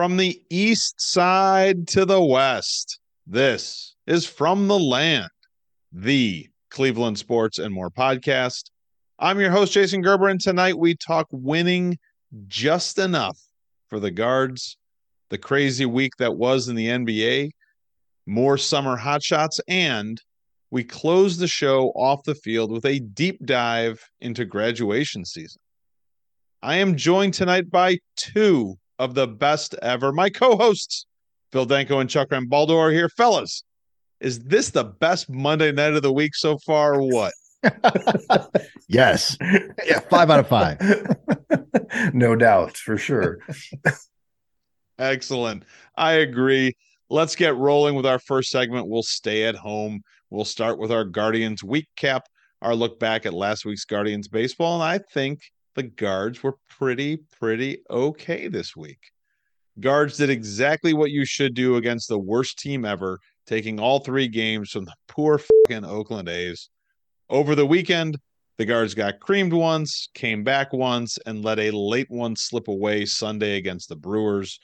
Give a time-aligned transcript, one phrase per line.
[0.00, 5.28] From the east side to the west, this is From the Land,
[5.92, 8.70] the Cleveland Sports and More podcast.
[9.18, 11.98] I'm your host, Jason Gerber, and tonight we talk winning
[12.46, 13.38] just enough
[13.90, 14.78] for the guards,
[15.28, 17.50] the crazy week that was in the NBA,
[18.24, 20.18] more summer hotshots, and
[20.70, 25.60] we close the show off the field with a deep dive into graduation season.
[26.62, 30.12] I am joined tonight by two of the best ever.
[30.12, 31.06] My co-hosts,
[31.52, 33.08] Phil Danko and Chuck Rambaldo, are here.
[33.08, 33.64] Fellas,
[34.20, 37.32] is this the best Monday night of the week so far or what?
[38.88, 39.38] yes.
[39.86, 40.78] Yeah, five out of five.
[42.12, 43.38] no doubt, for sure.
[44.98, 45.64] Excellent.
[45.96, 46.74] I agree.
[47.08, 48.86] Let's get rolling with our first segment.
[48.86, 50.02] We'll stay at home.
[50.28, 52.26] We'll start with our Guardians week cap,
[52.60, 54.74] our look back at last week's Guardians baseball.
[54.74, 55.40] And I think
[55.74, 58.98] the guards were pretty, pretty okay this week.
[59.78, 64.28] Guards did exactly what you should do against the worst team ever, taking all three
[64.28, 66.68] games from the poor fucking Oakland A's.
[67.28, 68.18] Over the weekend,
[68.58, 73.06] the guards got creamed once, came back once, and let a late one slip away
[73.06, 74.58] Sunday against the Brewers.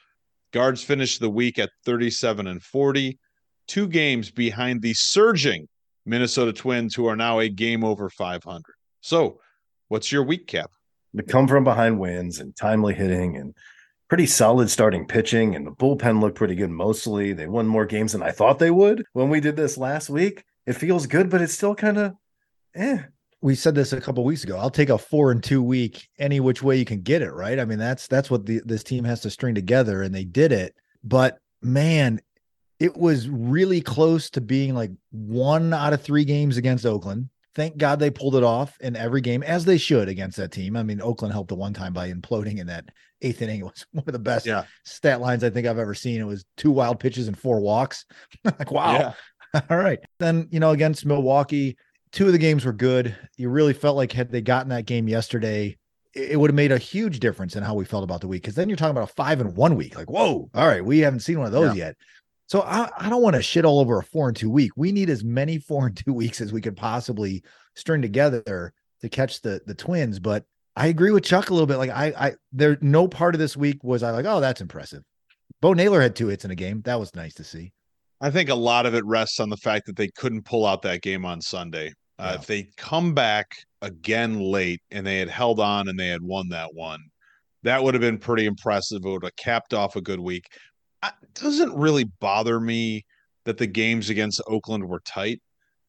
[0.53, 3.19] Guards finished the week at 37 and 40,
[3.67, 5.67] two games behind the surging
[6.05, 8.63] Minnesota Twins, who are now a game over 500.
[9.01, 9.41] So,
[9.89, 10.71] what's your week cap?
[11.15, 13.55] The come from behind wins and timely hitting and
[14.09, 17.33] pretty solid starting pitching, and the bullpen looked pretty good mostly.
[17.33, 20.45] They won more games than I thought they would when we did this last week.
[20.67, 22.15] It feels good, but it's still kind of
[22.75, 22.99] eh.
[23.43, 24.57] We said this a couple weeks ago.
[24.57, 27.59] I'll take a four and two week any which way you can get it, right?
[27.61, 30.53] I mean, that's that's what the, this team has to string together, and they did
[30.53, 30.75] it.
[31.05, 32.21] But man,
[32.79, 37.29] it was really close to being like one out of three games against Oakland.
[37.57, 40.77] Thank God they pulled it off in every game, as they should against that team.
[40.77, 42.85] I mean, Oakland helped the one time by imploding in that
[43.23, 43.61] eighth inning.
[43.61, 44.65] It was one of the best yeah.
[44.85, 46.21] stat lines I think I've ever seen.
[46.21, 48.05] It was two wild pitches and four walks.
[48.45, 49.15] like, wow.
[49.55, 49.61] Yeah.
[49.71, 49.99] All right.
[50.19, 51.79] Then, you know, against Milwaukee,
[52.13, 53.17] two of the games were good.
[53.39, 55.79] You really felt like had they gotten that game yesterday,
[56.13, 58.45] it would have made a huge difference in how we felt about the week.
[58.45, 59.97] Cause then you're talking about a five and one week.
[59.97, 61.87] Like, whoa, all right, we haven't seen one of those yeah.
[61.87, 61.97] yet.
[62.47, 64.73] So I, I don't want to shit all over a four and two week.
[64.77, 67.43] We need as many four and two weeks as we could possibly
[67.75, 70.19] string together to catch the the twins.
[70.19, 70.45] But
[70.77, 71.79] I agree with Chuck a little bit.
[71.79, 75.03] Like I I there no part of this week was I like, oh, that's impressive.
[75.61, 76.83] Bo Naylor had two hits in a game.
[76.83, 77.73] That was nice to see.
[78.21, 80.83] I think a lot of it rests on the fact that they couldn't pull out
[80.83, 81.93] that game on Sunday.
[82.19, 82.35] Uh, yeah.
[82.37, 86.49] If they come back again late and they had held on and they had won
[86.51, 87.01] that one,
[87.63, 89.05] that would have been pretty impressive.
[89.05, 90.47] It would have capped off a good week
[91.35, 93.05] doesn't really bother me
[93.45, 95.41] that the games against Oakland were tight.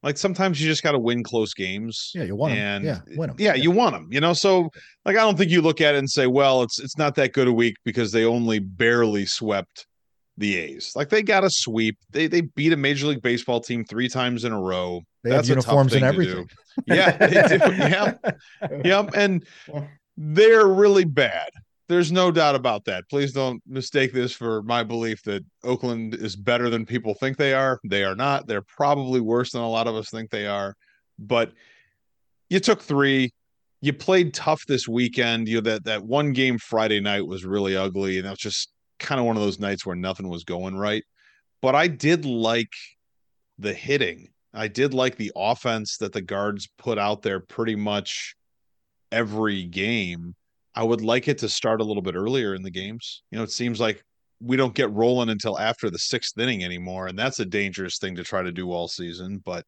[0.02, 2.12] Like sometimes you just got to win close games.
[2.14, 2.84] Yeah, you want them.
[2.84, 3.36] Yeah, win them.
[3.38, 4.08] Yeah, yeah, you want them.
[4.10, 4.70] You know, so
[5.04, 7.32] like I don't think you look at it and say, well, it's it's not that
[7.32, 9.86] good a week because they only barely swept
[10.36, 10.92] the A's.
[10.94, 11.98] Like they got a sweep.
[12.12, 15.02] They they beat a Major League Baseball team three times in a row.
[15.24, 16.48] They That's have uniforms and everything.
[16.86, 17.74] Yeah, they do.
[17.76, 18.24] yep,
[18.84, 19.44] yep, and
[20.16, 21.50] they're really bad.
[21.88, 23.08] There's no doubt about that.
[23.08, 27.54] Please don't mistake this for my belief that Oakland is better than people think they
[27.54, 27.80] are.
[27.82, 28.46] They are not.
[28.46, 30.76] They're probably worse than a lot of us think they are.
[31.18, 31.52] But
[32.50, 33.32] you took three.
[33.80, 35.48] You played tough this weekend.
[35.48, 38.70] You know, that that one game Friday night was really ugly, and that was just
[38.98, 41.04] kind of one of those nights where nothing was going right.
[41.62, 42.72] But I did like
[43.58, 44.28] the hitting.
[44.52, 48.34] I did like the offense that the guards put out there pretty much
[49.12, 50.34] every game.
[50.78, 53.24] I would like it to start a little bit earlier in the games.
[53.32, 54.00] You know, it seems like
[54.40, 58.14] we don't get rolling until after the sixth inning anymore, and that's a dangerous thing
[58.14, 59.42] to try to do all season.
[59.44, 59.64] But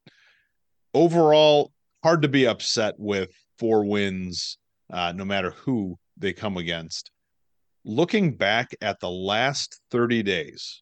[0.95, 1.73] overall,
[2.05, 4.57] hard to be upset with four wins,
[4.93, 7.11] uh, no matter who they come against.
[7.85, 10.81] Looking back at the last 30 days,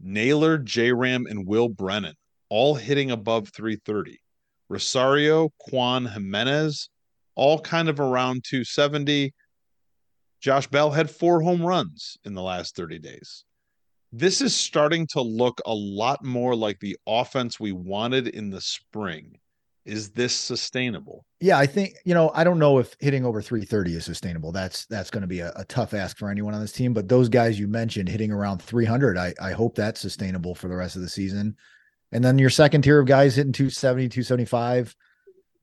[0.00, 2.14] Naylor, J Ram, and Will Brennan
[2.48, 4.20] all hitting above 330.
[4.68, 6.90] Rosario, Kwan, Giménez,
[7.36, 9.32] all kind of around 270.
[10.40, 13.44] Josh Bell had four home runs in the last 30 days.
[14.12, 18.60] This is starting to look a lot more like the offense we wanted in the
[18.60, 19.38] spring.
[19.84, 21.24] Is this sustainable?
[21.40, 24.50] Yeah, I think, you know, I don't know if hitting over 330 is sustainable.
[24.50, 26.92] That's that's going to be a, a tough ask for anyone on this team.
[26.92, 30.74] But those guys you mentioned hitting around 300, I, I hope that's sustainable for the
[30.74, 31.56] rest of the season.
[32.10, 34.96] And then your second tier of guys hitting 270, 275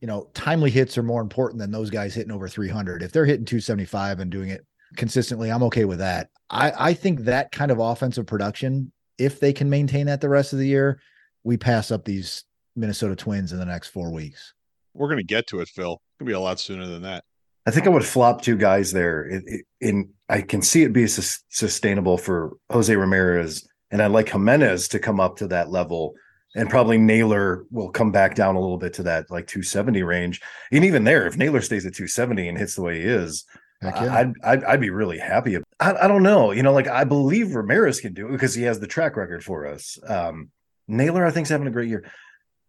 [0.00, 3.02] you know, timely hits are more important than those guys hitting over 300.
[3.02, 6.30] If they're hitting 275 and doing it consistently, I'm okay with that.
[6.50, 10.52] I, I think that kind of offensive production, if they can maintain that the rest
[10.52, 11.00] of the year,
[11.42, 12.44] we pass up these
[12.76, 14.54] Minnesota Twins in the next four weeks.
[14.94, 15.94] We're going to get to it, Phil.
[15.94, 17.24] It's going to be a lot sooner than that.
[17.66, 19.24] I think I would flop two guys there.
[19.24, 24.90] In, in I can see it be sustainable for Jose Ramirez, and I like Giménez
[24.90, 26.14] to come up to that level,
[26.54, 30.40] and probably Naylor will come back down a little bit to that like 270 range.
[30.70, 33.44] And even there, if Naylor stays at 270 and hits the way he is,
[33.82, 34.14] yeah.
[34.14, 35.58] I'd, I'd, I'd be really happy.
[35.80, 38.62] I, I don't know, you know, like I believe Ramirez can do it because he
[38.62, 39.98] has the track record for us.
[40.06, 40.50] Um,
[40.88, 42.10] Naylor, I think, is having a great year.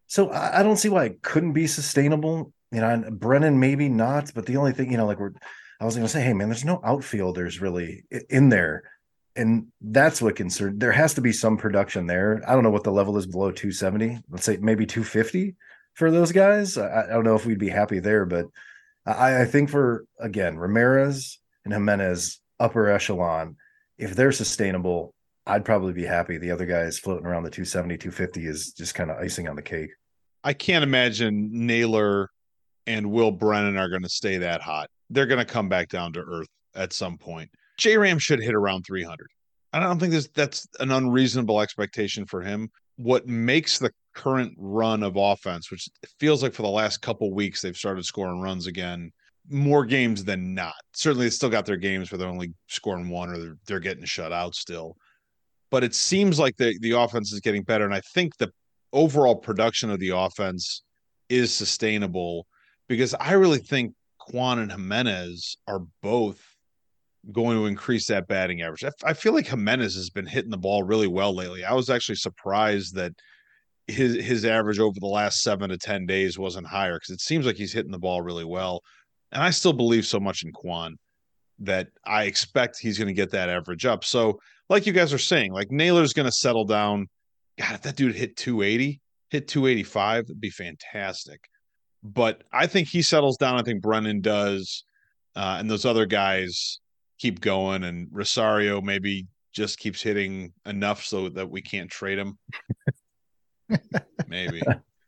[0.07, 2.51] So I, I don't see why it couldn't be sustainable.
[2.71, 5.33] You know, Brennan maybe not, but the only thing, you know, like we're,
[5.79, 8.83] I was going to say, hey man, there's no outfielders really in there,
[9.35, 10.79] and that's what concerned.
[10.79, 12.41] There has to be some production there.
[12.47, 14.19] I don't know what the level is below 270.
[14.29, 15.55] Let's say maybe 250
[15.93, 16.77] for those guys.
[16.77, 18.45] I, I don't know if we'd be happy there, but
[19.05, 23.57] I, I think for again Ramirez and Giménez upper echelon,
[23.97, 25.13] if they're sustainable,
[25.45, 26.37] I'd probably be happy.
[26.37, 29.61] The other guys floating around the 270, 250 is just kind of icing on the
[29.61, 29.91] cake.
[30.43, 32.29] I can't imagine Naylor
[32.87, 34.89] and Will Brennan are going to stay that hot.
[35.09, 37.49] They're going to come back down to earth at some point.
[37.77, 39.27] J Ram should hit around 300.
[39.73, 42.69] I don't think this, that's an unreasonable expectation for him.
[42.95, 45.89] What makes the current run of offense, which
[46.19, 49.11] feels like for the last couple weeks they've started scoring runs again,
[49.49, 50.73] more games than not.
[50.93, 54.05] Certainly, they still got their games where they're only scoring one or they're, they're getting
[54.05, 54.95] shut out still.
[55.69, 58.51] But it seems like the the offense is getting better, and I think the
[58.93, 60.83] overall production of the offense
[61.27, 62.47] is sustainable
[62.87, 66.41] because I really think Kwan and Giménez are both
[67.31, 68.83] going to increase that batting average.
[69.03, 71.63] I, feel like Giménez has been hitting the ball really well lately.
[71.63, 73.13] I was actually surprised that
[73.87, 77.45] his his average over the last seven to ten days wasn't higher because it seems
[77.45, 78.81] like he's hitting the ball really well.
[79.31, 80.97] And I still believe so much in Kwan
[81.59, 84.03] that I expect he's going to get that average up.
[84.03, 84.39] So,
[84.69, 87.07] like you guys are saying, like Naylor's going to settle down.
[87.59, 88.99] God, if that dude hit 280,
[89.29, 91.39] hit 285, it'd be fantastic.
[92.03, 93.59] But I think he settles down.
[93.59, 94.83] I think Brennan does.
[95.35, 96.79] Uh, and those other guys
[97.19, 97.83] keep going.
[97.83, 102.37] And Rosario maybe just keeps hitting enough so that we can't trade him.
[104.27, 104.61] maybe.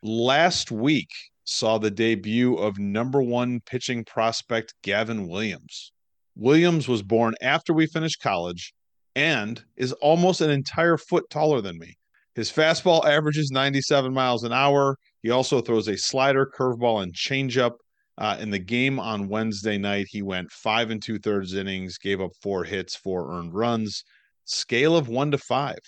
[0.03, 1.09] Last week
[1.43, 5.91] saw the debut of number one pitching prospect Gavin Williams.
[6.35, 8.73] Williams was born after we finished college
[9.15, 11.97] and is almost an entire foot taller than me.
[12.35, 14.97] His fastball averages 97 miles an hour.
[15.23, 17.71] He also throws a slider, curveball, and changeup.
[18.17, 22.19] Uh, in the game on Wednesday night, he went five and two thirds innings, gave
[22.19, 24.03] up four hits, four earned runs.
[24.45, 25.79] Scale of one to five,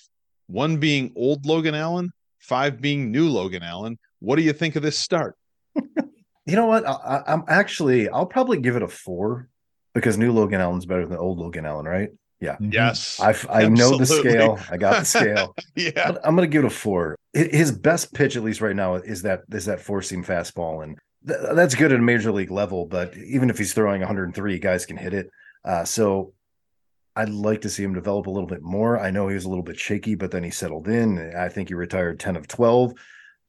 [0.47, 3.97] one being old Logan Allen, five being new Logan Allen.
[4.19, 5.35] What do you think of this start?
[5.75, 6.85] you know what?
[6.87, 9.49] I, am actually, I'll probably give it a four
[9.93, 12.09] because new Logan Allen's better than old Logan Allen, right?
[12.39, 12.53] Yeah.
[12.53, 12.71] Mm-hmm.
[12.71, 13.19] Yes.
[13.19, 14.59] I I know the scale.
[14.69, 15.55] I got the scale.
[15.75, 16.15] yeah.
[16.23, 17.15] I'm going to give it a four.
[17.33, 20.97] His best pitch, at least right now, is that is that four seam fastball, and
[21.27, 22.86] th- that's good at a major league level.
[22.86, 25.30] But even if he's throwing 103, guys can hit it.
[25.63, 26.33] Uh, so
[27.16, 29.00] I'd like to see him develop a little bit more.
[29.00, 31.33] I know he was a little bit shaky, but then he settled in.
[31.36, 32.94] I think he retired 10 of 12.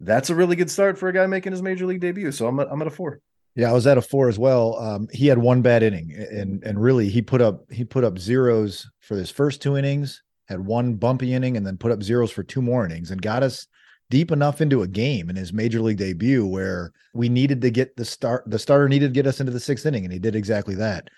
[0.01, 2.33] That's a really good start for a guy making his major league debut.
[2.33, 3.21] So I'm a, I'm at a four.
[3.55, 4.79] Yeah, I was at a four as well.
[4.79, 8.17] Um, he had one bad inning, and and really he put up he put up
[8.17, 12.31] zeros for his first two innings, had one bumpy inning, and then put up zeros
[12.31, 13.67] for two more innings, and got us
[14.11, 17.97] deep enough into a game in his major league debut where we needed to get
[17.97, 18.45] the start.
[18.47, 21.09] The starter needed to get us into the sixth inning, and he did exactly that.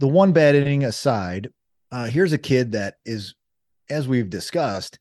[0.00, 1.50] The one bad inning aside,
[1.92, 3.34] uh, here's a kid that is,
[3.90, 4.98] as we've discussed,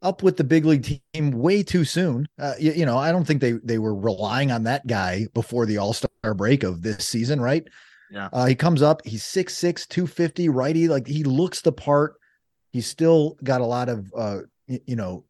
[0.00, 2.28] up with the big league team way too soon.
[2.38, 5.66] Uh, you, you, know, I don't think they they were relying on that guy before
[5.66, 7.66] the All Star break of this season, right?
[8.10, 8.28] Yeah.
[8.32, 10.86] Uh, he comes up, he's 6'6, 250, righty.
[10.86, 12.14] Like he looks the part.
[12.70, 15.24] He's still got a lot of uh, you know,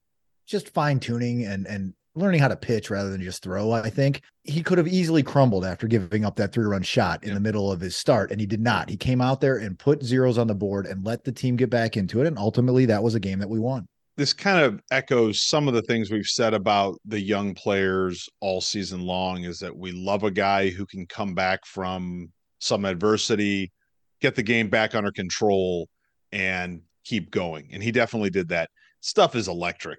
[0.47, 3.71] just fine tuning and and learning how to pitch rather than just throw.
[3.71, 7.31] I think he could have easily crumbled after giving up that three run shot in
[7.31, 7.35] yeah.
[7.35, 8.91] the middle of his start, and he did not.
[8.91, 11.71] He came out there and put zeros on the board and let the team get
[11.71, 12.27] back into it.
[12.27, 15.75] And ultimately, that was a game that we won this kind of echoes some of
[15.75, 20.23] the things we've said about the young players all season long is that we love
[20.23, 23.73] a guy who can come back from some adversity,
[24.21, 25.89] get the game back under control,
[26.31, 27.69] and keep going.
[27.73, 28.71] And he definitely did that.
[29.01, 29.99] Stuff is electric.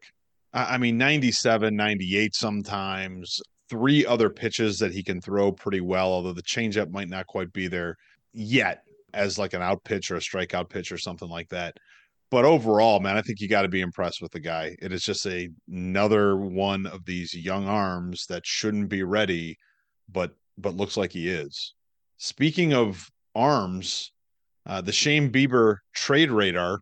[0.53, 6.33] I mean, 97, 98 sometimes, three other pitches that he can throw pretty well, although
[6.33, 7.95] the changeup might not quite be there
[8.33, 8.83] yet
[9.13, 11.75] as like an out pitch or a strikeout pitch or something like that
[12.33, 14.75] but overall, man, I think you got to be impressed with the guy.
[14.81, 19.55] It is just a, another one of these young arms that shouldn't be ready,
[20.11, 21.75] but but looks like he is.
[22.17, 24.11] Speaking of arms,
[24.65, 26.79] uh, the Shane Bieber trade radar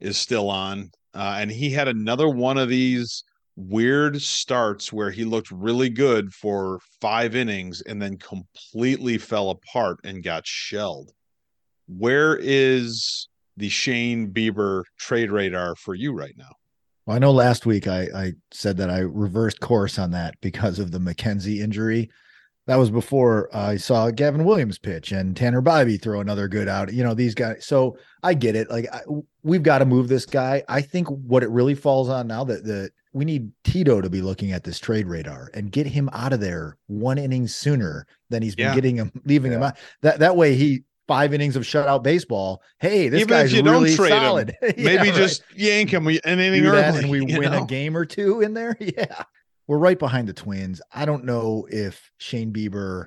[0.00, 3.24] is still on, uh, and he had another one of these
[3.56, 9.98] weird starts where he looked really good for five innings and then completely fell apart
[10.04, 11.12] and got shelled.
[11.86, 16.50] Where is the Shane Bieber trade radar for you right now?
[17.06, 20.78] Well, I know last week I, I said that I reversed course on that because
[20.78, 22.10] of the McKenzie injury.
[22.66, 26.68] That was before uh, I saw Gavin Williams pitch and Tanner Bibee throw another good
[26.68, 26.92] out.
[26.92, 27.66] You know, these guys.
[27.66, 28.70] So I get it.
[28.70, 29.02] Like I,
[29.42, 30.62] we've got to move this guy.
[30.68, 34.22] I think what it really falls on now that the we need Tito to be
[34.22, 38.42] looking at this trade radar and get him out of there one inning sooner than
[38.42, 38.74] he's been yeah.
[38.74, 39.58] getting him, leaving yeah.
[39.58, 39.76] him out.
[40.02, 42.62] That that way he five innings of shutout baseball.
[42.78, 44.50] Hey, this Even guy's if you really don't trade solid.
[44.50, 45.58] Him, yeah, maybe just right.
[45.58, 47.64] yank him an inning early, and we win know?
[47.64, 48.76] a game or two in there.
[48.84, 49.24] Yeah,
[49.66, 50.80] we're right behind the Twins.
[50.92, 53.06] I don't know if Shane Bieber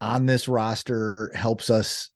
[0.00, 2.10] on this roster helps us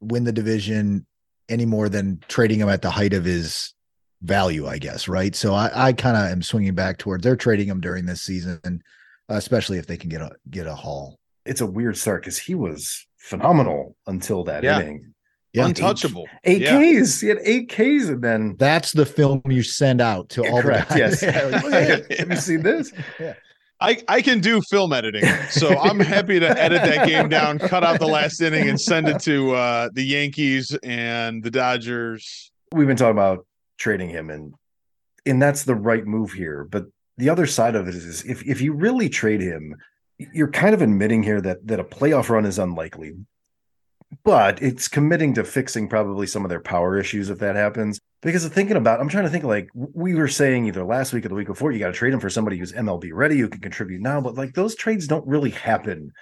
[0.00, 1.06] win the division
[1.48, 3.74] any more than trading him at the height of his
[4.22, 5.08] value, I guess.
[5.08, 5.34] Right.
[5.34, 8.82] So I, I kind of am swinging back towards they're trading him during this season,
[9.28, 11.18] especially if they can get a get a haul.
[11.46, 14.80] It's a weird start because he was phenomenal until that yeah.
[14.80, 15.14] inning.
[15.58, 16.26] Yeah, untouchable.
[16.44, 17.02] Eight, eight yeah.
[17.02, 17.20] Ks.
[17.20, 20.62] He had eight Ks, and then that's the film you send out to yeah, all
[20.62, 20.90] correct.
[20.90, 21.22] the guys.
[21.22, 22.08] Yes.
[22.18, 22.92] Have you seen this?
[23.18, 23.34] Yeah.
[23.80, 27.84] I, I can do film editing, so I'm happy to edit that game down, cut
[27.84, 32.50] out the last inning, and send it to uh, the Yankees and the Dodgers.
[32.72, 33.46] We've been talking about
[33.78, 34.54] trading him, and
[35.26, 36.64] and that's the right move here.
[36.64, 36.86] But
[37.18, 39.76] the other side of it is, if if you really trade him,
[40.18, 43.14] you're kind of admitting here that that a playoff run is unlikely
[44.24, 48.00] but it's committing to fixing probably some of their power issues if that happens.
[48.22, 51.24] Because of thinking about, I'm trying to think like we were saying either last week
[51.24, 53.48] or the week before, you got to trade him for somebody who's MLB ready who
[53.48, 54.20] can contribute now.
[54.20, 56.12] But like those trades don't really happen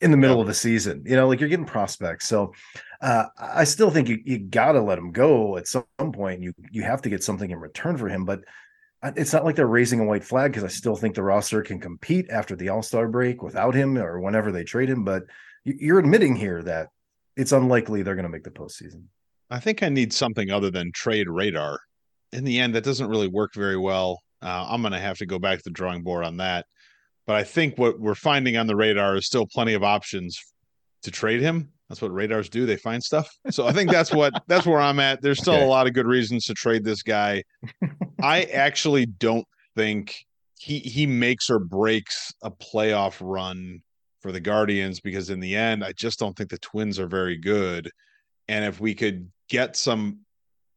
[0.00, 1.02] in the middle of the season.
[1.06, 2.26] You know, like you're getting prospects.
[2.26, 2.52] So
[3.00, 6.42] uh, I still think you, you got to let him go at some point.
[6.42, 8.40] You you have to get something in return for him, but
[9.14, 11.80] it's not like they're raising a white flag because I still think the roster can
[11.80, 15.04] compete after the All Star break without him or whenever they trade him.
[15.04, 15.24] But
[15.64, 16.88] you're admitting here that
[17.36, 19.04] it's unlikely they're going to make the postseason.
[19.50, 21.78] I think I need something other than trade radar.
[22.32, 24.20] In the end, that doesn't really work very well.
[24.42, 26.66] Uh, I'm going to have to go back to the drawing board on that.
[27.26, 30.38] But I think what we're finding on the radar is still plenty of options
[31.02, 31.70] to trade him.
[31.88, 32.66] That's what radars do.
[32.66, 33.28] They find stuff.
[33.50, 35.22] So I think that's what that's where I'm at.
[35.22, 35.64] There's still okay.
[35.64, 37.44] a lot of good reasons to trade this guy.
[38.22, 40.16] I actually don't think
[40.58, 43.82] he he makes or breaks a playoff run
[44.26, 47.36] for the Guardians because in the end, I just don't think the Twins are very
[47.36, 47.88] good.
[48.48, 50.22] And if we could get some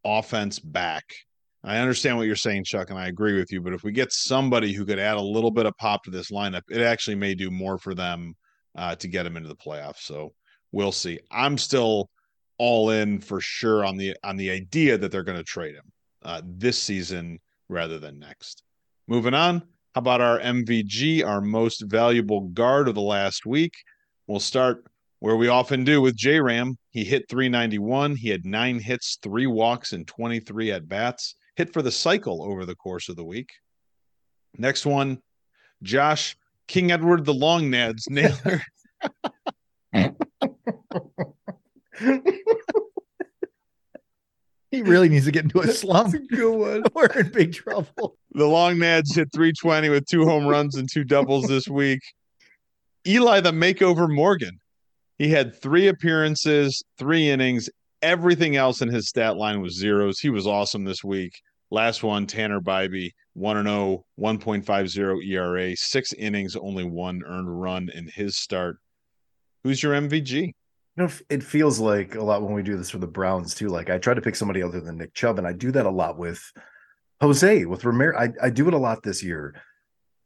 [0.06, 1.04] offense back,
[1.64, 3.60] I understand what you're saying, Chuck, and I agree with you.
[3.60, 6.30] But if we get somebody who could add a little bit of pop to this
[6.30, 8.36] lineup, it actually may do more for them
[8.78, 10.02] uh, to get them into the playoffs.
[10.02, 10.32] So
[10.72, 11.20] we'll see.
[11.32, 12.08] I'm still
[12.60, 15.92] all in for sure on the on the idea that they're going to trade him
[16.22, 18.62] uh, this season rather than next.
[19.08, 19.64] Moving on,
[19.96, 23.74] how about our MVG, our most valuable guard of the last week?
[24.28, 24.86] We'll start
[25.20, 26.78] where we often do with J Ram.
[26.92, 28.16] He hit 391.
[28.16, 31.36] He had nine hits, three walks, and 23 at bats.
[31.56, 33.50] Hit for the cycle over the course of the week.
[34.58, 35.20] Next one,
[35.82, 38.62] Josh King Edward the Long Nads Naylor.
[44.72, 46.14] He really needs to get into a slump.
[46.14, 46.84] A good one.
[46.94, 48.18] We're in big trouble.
[48.34, 52.02] The Long Nads hit 320 with two home runs and two doubles this week.
[53.08, 54.60] Eli the Makeover Morgan.
[55.18, 57.70] He had three appearances, three innings.
[58.02, 60.20] Everything else in his stat line was zeros.
[60.20, 61.34] He was awesome this week.
[61.72, 68.08] Last one, Tanner Bibee, 1 0, 1.50 ERA, six innings, only one earned run in
[68.08, 68.78] his start.
[69.64, 70.54] Who's your MVG?
[71.00, 73.70] You know, it feels like a lot when we do this for the Browns too.
[73.70, 75.90] Like I try to pick somebody other than Nick Chubb, and I do that a
[75.90, 76.44] lot with
[77.22, 78.20] Jose, with Romero.
[78.20, 79.56] I, I do it a lot this year.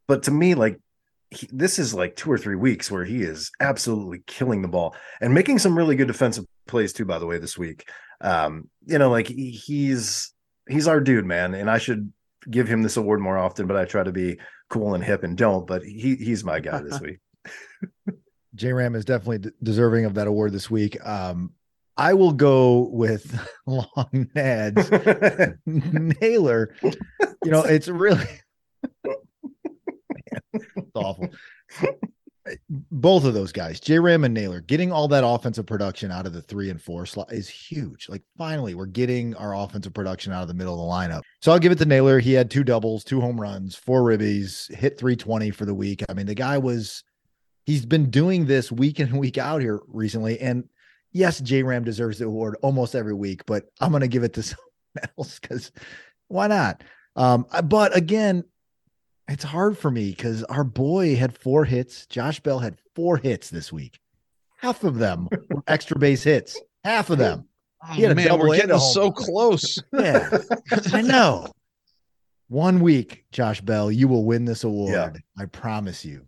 [0.08, 0.80] But to me, like
[1.30, 4.96] he, this is like two or three weeks where he is absolutely killing the ball
[5.22, 7.06] and making some really good defensive plays too.
[7.06, 7.88] By the way, this week,
[8.22, 10.34] um, you know, like he, he's
[10.68, 12.12] he's our dude, man, and I should
[12.50, 13.68] give him this award more often.
[13.68, 14.40] But I try to be
[14.70, 15.68] cool and hip and don't.
[15.68, 17.20] But he he's my guy this week.
[18.56, 21.04] J Ram is definitely d- deserving of that award this week.
[21.06, 21.52] Um,
[21.98, 25.58] I will go with Long Nads
[26.22, 26.76] Naylor.
[26.84, 28.28] You know, it's really
[30.54, 31.30] it's awful.
[32.70, 36.34] Both of those guys, J Ram and Naylor, getting all that offensive production out of
[36.34, 38.10] the three and four slot is huge.
[38.10, 41.22] Like, finally, we're getting our offensive production out of the middle of the lineup.
[41.42, 42.20] So I'll give it to Naylor.
[42.20, 46.04] He had two doubles, two home runs, four ribbies, hit 320 for the week.
[46.10, 47.04] I mean, the guy was
[47.66, 50.40] he's been doing this week in and week out here recently.
[50.40, 50.68] And
[51.12, 54.34] yes, J Ram deserves the award almost every week, but I'm going to give it
[54.34, 55.72] to someone else because
[56.28, 56.84] why not?
[57.16, 58.44] Um, but again,
[59.30, 62.06] It's hard for me because our boy had four hits.
[62.08, 64.00] Josh Bell had four hits this week.
[64.58, 66.60] Half of them were extra base hits.
[66.84, 67.48] Half of them.
[67.86, 69.78] Oh, man, we're getting so close.
[69.94, 70.30] Yeah,
[70.94, 71.48] I know.
[72.48, 74.92] One week, Josh Bell, you will win this award.
[74.94, 75.12] Yeah.
[75.42, 76.26] I promise you.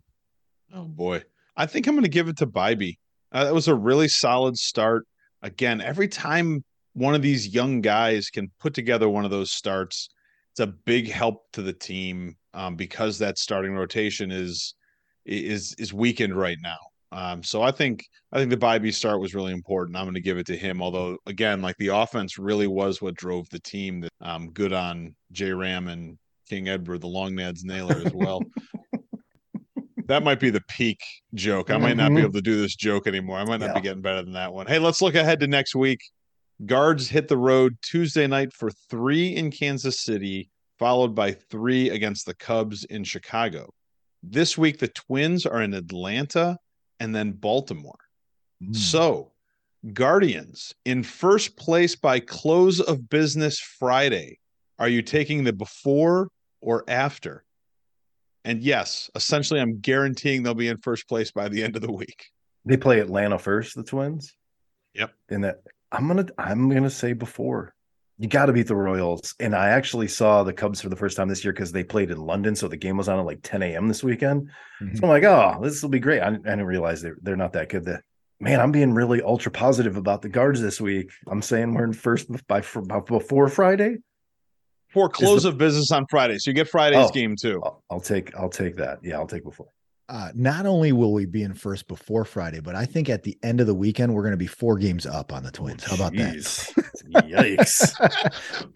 [0.72, 1.22] Oh boy,
[1.56, 2.98] I think I'm going to give it to Bibee.
[3.32, 5.06] Uh, that was a really solid start.
[5.42, 10.08] Again, every time one of these young guys can put together one of those starts,
[10.52, 14.74] it's a big help to the team um, because that starting rotation is
[15.26, 16.78] is is weakened right now.
[17.12, 19.96] Um, so I think I think the Bibee start was really important.
[19.96, 20.82] I'm going to give it to him.
[20.82, 24.00] Although again, like the offense really was what drove the team.
[24.00, 26.18] That um, good on J Ram and
[26.48, 28.40] King Edward, the long nads Naylor as well.
[30.06, 31.00] that might be the peak
[31.34, 31.70] joke.
[31.70, 32.24] I might not be mm-hmm.
[32.24, 33.38] able to do this joke anymore.
[33.38, 33.74] I might not yeah.
[33.74, 34.66] be getting better than that one.
[34.66, 36.00] Hey, let's look ahead to next week.
[36.64, 40.48] Guards hit the road Tuesday night for three in Kansas City,
[40.78, 43.72] followed by three against the Cubs in Chicago.
[44.22, 46.58] This week, the Twins are in Atlanta
[46.98, 47.98] and then Baltimore.
[48.62, 48.74] Mm.
[48.74, 49.32] So,
[49.92, 54.38] Guardians in first place by close of business Friday.
[54.78, 56.28] Are you taking the before
[56.60, 57.44] or after?
[58.46, 61.90] And yes, essentially, I'm guaranteeing they'll be in first place by the end of the
[61.90, 62.30] week.
[62.64, 64.34] They play Atlanta first, the Twins.
[64.94, 65.12] Yep.
[65.28, 67.74] And that I'm gonna I'm gonna say before.
[68.18, 69.34] You got to beat the Royals.
[69.40, 72.10] And I actually saw the Cubs for the first time this year because they played
[72.10, 72.56] in London.
[72.56, 73.88] So the game was on at like 10 a.m.
[73.88, 74.48] this weekend.
[74.80, 74.96] Mm-hmm.
[74.96, 76.20] So I'm like, oh, this will be great.
[76.20, 77.84] I, I didn't realize they're, they're not that good.
[77.84, 78.04] That
[78.40, 81.10] man, I'm being really ultra positive about the guards this week.
[81.26, 83.98] I'm saying we're in first by, by before Friday.
[84.96, 86.38] For close the, of business on Friday.
[86.38, 87.60] So you get Friday's oh, game too.
[87.62, 88.98] I'll, I'll take I'll take that.
[89.02, 89.68] Yeah, I'll take before
[90.08, 93.36] uh, not only will we be in first before Friday, but I think at the
[93.42, 95.84] end of the weekend we're going to be four games up on the Twins.
[95.84, 96.36] How about that?
[97.24, 97.92] Yikes!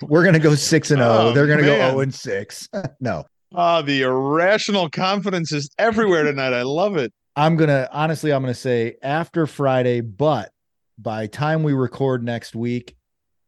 [0.08, 1.10] we're going to go six and zero.
[1.10, 2.68] Oh, They're going to go zero and six.
[3.00, 3.24] no.
[3.54, 6.52] Ah, the irrational confidence is everywhere tonight.
[6.52, 7.12] I love it.
[7.36, 10.52] I'm gonna honestly, I'm gonna say after Friday, but
[10.98, 12.96] by time we record next week,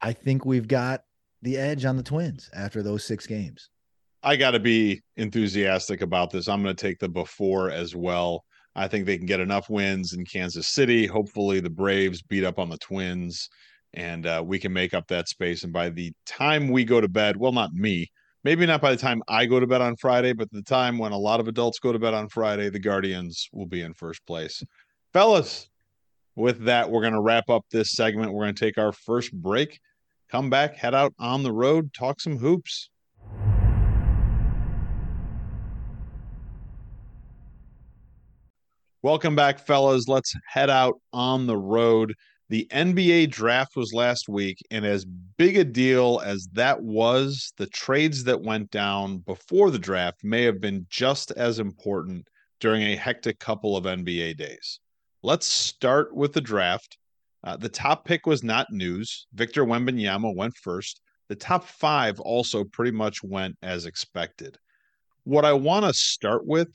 [0.01, 1.03] I think we've got
[1.43, 3.69] the edge on the Twins after those six games.
[4.23, 6.49] I got to be enthusiastic about this.
[6.49, 8.45] I'm going to take the before as well.
[8.75, 11.07] I think they can get enough wins in Kansas City.
[11.07, 13.49] Hopefully, the Braves beat up on the Twins
[13.95, 15.65] and uh, we can make up that space.
[15.65, 18.11] And by the time we go to bed, well, not me,
[18.45, 21.13] maybe not by the time I go to bed on Friday, but the time when
[21.13, 24.25] a lot of adults go to bed on Friday, the Guardians will be in first
[24.27, 24.63] place.
[25.13, 25.69] Fellas,
[26.35, 28.33] with that, we're going to wrap up this segment.
[28.33, 29.79] We're going to take our first break,
[30.33, 32.88] come back, head out on the road, talk some hoops.
[39.03, 40.09] Welcome back, fellas.
[40.09, 42.14] Let's head out on the road.
[42.49, 47.66] The NBA draft was last week, and as big a deal as that was, the
[47.66, 52.27] trades that went down before the draft may have been just as important
[52.59, 54.81] during a hectic couple of NBA days.
[55.23, 56.97] Let's start with the draft.
[57.45, 59.27] Uh, the top pick was not news.
[59.35, 61.01] Victor Wembanyama went first.
[61.29, 64.59] The top five also pretty much went as expected.
[65.25, 66.69] What I want to start with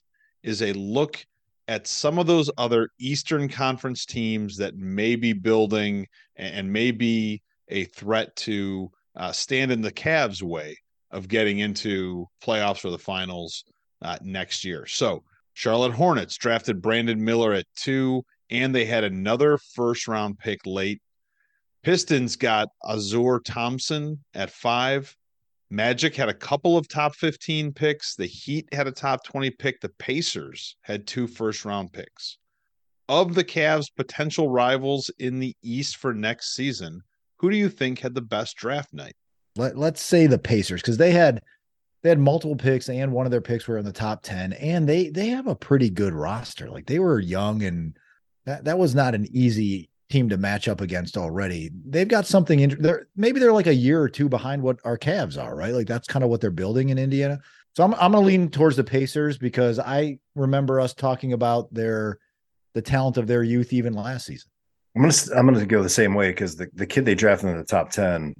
[0.43, 1.25] is a look
[1.67, 7.41] at some of those other Eastern Conference teams that may be building and may be
[7.69, 10.77] a threat to uh, stand in the Cavs' way
[11.11, 13.65] of getting into playoffs or the finals
[14.01, 14.85] uh, next year.
[14.85, 20.59] So, Charlotte Hornets drafted Brandon Miller at two, and they had another first round pick
[20.65, 21.01] late.
[21.83, 25.15] Pistons got Ausar Thompson at five.
[25.69, 28.15] Magic had a couple of top 15 picks.
[28.15, 29.81] The Heat had a top 20 pick.
[29.81, 32.37] The Pacers had two first round picks.
[33.09, 37.01] Of the Cavs' potential rivals in the East for next season,
[37.37, 39.15] who do you think had the best draft night?
[39.55, 41.41] Let, let's say the Pacers because they had
[42.03, 44.87] they had multiple picks and one of their picks were in the top 10 and
[44.87, 46.69] they they have a pretty good roster.
[46.69, 47.97] Like they were young and
[48.47, 51.69] that that was not an easy team to match up against already.
[51.85, 53.07] They've got something in there.
[53.15, 55.73] Maybe they're like a year or two behind what our Cavs are, right?
[55.73, 57.39] Like that's kind of what they're building in Indiana.
[57.75, 62.19] So I'm I'm gonna lean towards the Pacers because I remember us talking about their
[62.73, 64.49] the talent of their youth even last season.
[64.95, 67.57] I'm gonna I'm gonna go the same way because the, the kid they drafted in
[67.57, 68.33] the top ten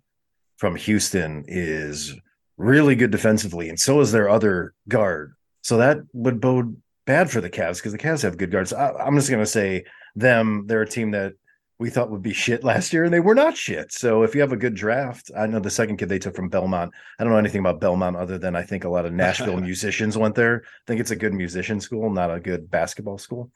[0.56, 2.16] from Houston is
[2.56, 5.34] really good defensively, and so is their other guard.
[5.64, 8.72] So that would bode bad for the Cavs because the Cavs have good guards.
[8.72, 10.66] I, I'm just gonna say them.
[10.68, 11.34] They're a team that
[11.80, 13.92] we thought would be shit last year, and they were not shit.
[13.92, 16.50] So if you have a good draft, I know the second kid they took from
[16.50, 16.92] Belmont.
[17.18, 20.18] I don't know anything about Belmont other than I think a lot of Nashville musicians
[20.18, 20.64] went there.
[20.66, 23.52] I think it's a good musician school, not a good basketball school.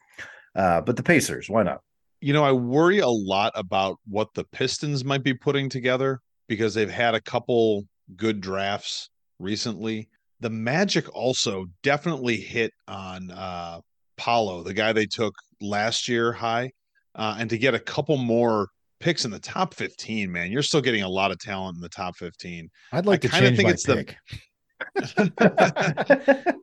[0.54, 1.80] Uh, but the Pacers, why not?
[2.20, 6.74] You know, I worry a lot about what the Pistons might be putting together because
[6.74, 7.86] they've had a couple
[8.16, 9.10] good drafts
[9.40, 10.08] recently.
[10.42, 13.80] The Magic also definitely hit on uh
[14.18, 16.70] Paolo, the guy they took last year high,
[17.14, 18.68] uh, and to get a couple more
[19.00, 21.88] picks in the top 15, man, you're still getting a lot of talent in the
[21.88, 22.68] top 15.
[22.92, 24.14] I'd like I to change think my it's the-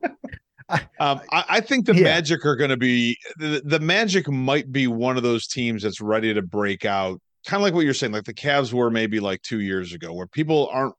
[1.00, 2.04] Um, I, I think the Yeah.
[2.04, 6.00] Magic are going to be the, the Magic might be one of those teams that's
[6.00, 9.18] ready to break out, kind of like what you're saying, like the Cavs were maybe
[9.20, 10.94] like two years ago, where people aren't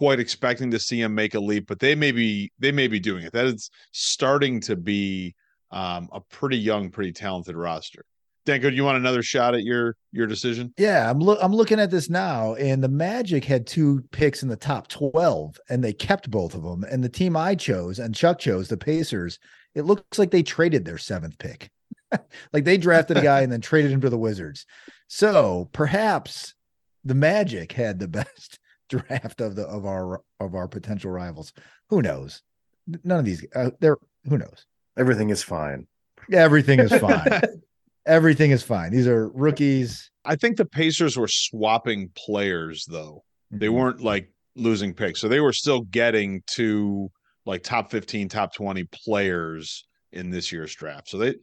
[0.00, 2.98] quite expecting to see him make a leap, but they may be they may be
[2.98, 3.34] doing it.
[3.34, 5.34] That is starting to be
[5.70, 8.06] um, a pretty young, pretty talented roster.
[8.46, 10.72] Danko, do you want another shot at your your decision?
[10.78, 14.48] Yeah, I'm look I'm looking at this now, and the Magic had two picks in
[14.48, 16.82] the top 12, and they kept both of them.
[16.84, 19.38] And the team I chose and Chuck chose, the Pacers,
[19.74, 21.70] it looks like they traded their seventh pick.
[22.54, 24.64] like they drafted a guy and then traded him to the Wizards.
[25.08, 26.54] So perhaps
[27.04, 28.58] the Magic had the best
[28.90, 31.52] draft of the of our of our potential rivals.
[31.88, 32.42] Who knows?
[33.04, 33.98] None of these uh, they're
[34.28, 34.66] who knows.
[34.98, 35.86] Everything is fine.
[36.32, 37.40] Everything is fine.
[38.06, 38.90] Everything is fine.
[38.92, 40.10] These are rookies.
[40.24, 43.22] I think the Pacers were swapping players though.
[43.50, 43.74] They Mhm.
[43.74, 45.20] weren't like losing picks.
[45.20, 47.10] So they were still getting to
[47.46, 51.08] like top 15, top 20 players in this year's draft.
[51.08, 51.34] So they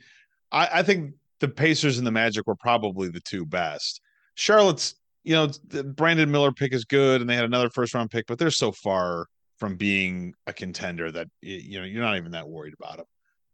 [0.52, 4.02] I, I think the Pacers and the Magic were probably the two best.
[4.36, 4.96] Charlotte's,
[5.28, 8.28] you know, the Brandon Miller pick is good and they had another first round pick,
[8.28, 9.26] but they're so far
[9.58, 13.06] from being a contender that you know, you're not even that worried about them.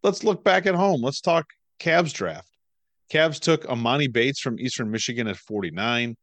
[0.03, 1.01] Let's look back at home.
[1.01, 1.47] Let's talk
[1.79, 2.51] Cavs draft.
[3.11, 6.15] Cavs took Emoni Bates from Eastern Michigan at 49.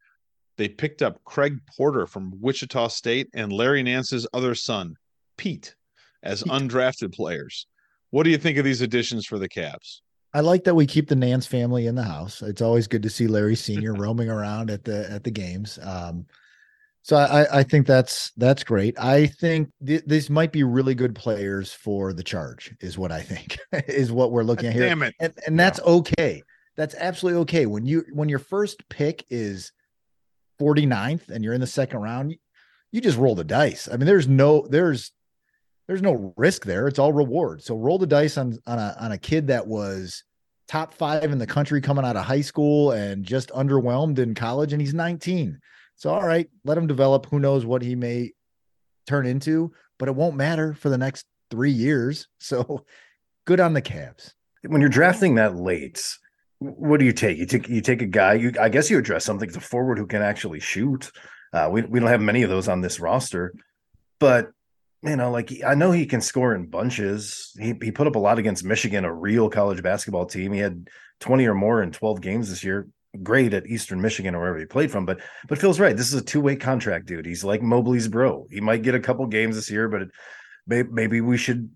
[0.55, 4.95] They picked up Craig Porter from Wichita State and Larry Nance's other son,
[5.35, 5.75] Pete,
[6.23, 6.51] as Pete.
[6.53, 7.67] undrafted players.
[8.11, 9.99] What do you think of these additions for the Cavs?
[10.33, 12.41] I like that we keep the Nance family in the house.
[12.41, 15.77] It's always good to see Larry Senior roaming around at the at the games.
[15.81, 16.25] Um,
[17.03, 18.97] so I I think that's that's great.
[18.99, 22.75] I think th- these might be really good players for the charge.
[22.79, 25.15] Is what I think is what we're looking at here, Damn it.
[25.19, 26.43] and and that's okay.
[26.77, 27.65] That's absolutely okay.
[27.65, 29.71] When you when your first pick is
[30.61, 32.35] 49th and you're in the second round,
[32.91, 33.89] you just roll the dice.
[33.91, 35.11] I mean, there's no there's
[35.91, 36.87] there's no risk there.
[36.87, 37.61] It's all reward.
[37.61, 40.23] So roll the dice on on a on a kid that was
[40.69, 44.71] top five in the country coming out of high school and just underwhelmed in college,
[44.71, 45.59] and he's 19.
[45.97, 47.25] So all right, let him develop.
[47.25, 48.31] Who knows what he may
[49.05, 52.29] turn into, but it won't matter for the next three years.
[52.39, 52.85] So
[53.43, 54.31] good on the Cavs.
[54.65, 56.01] When you're drafting that late,
[56.59, 57.37] what do you take?
[57.37, 58.35] You take you take a guy.
[58.35, 61.11] You I guess you address something It's a forward who can actually shoot.
[61.51, 63.53] Uh, we we don't have many of those on this roster,
[64.21, 64.51] but
[65.03, 67.51] you know, like I know he can score in bunches.
[67.59, 70.51] He he put up a lot against Michigan, a real college basketball team.
[70.53, 70.89] He had
[71.21, 72.87] 20 or more in 12 games this year.
[73.23, 75.97] Great at Eastern Michigan or wherever he played from, but but Phil's right.
[75.97, 77.25] This is a two way contract, dude.
[77.25, 78.47] He's like Mobley's bro.
[78.49, 80.09] He might get a couple games this year, but it,
[80.67, 81.69] may, maybe we should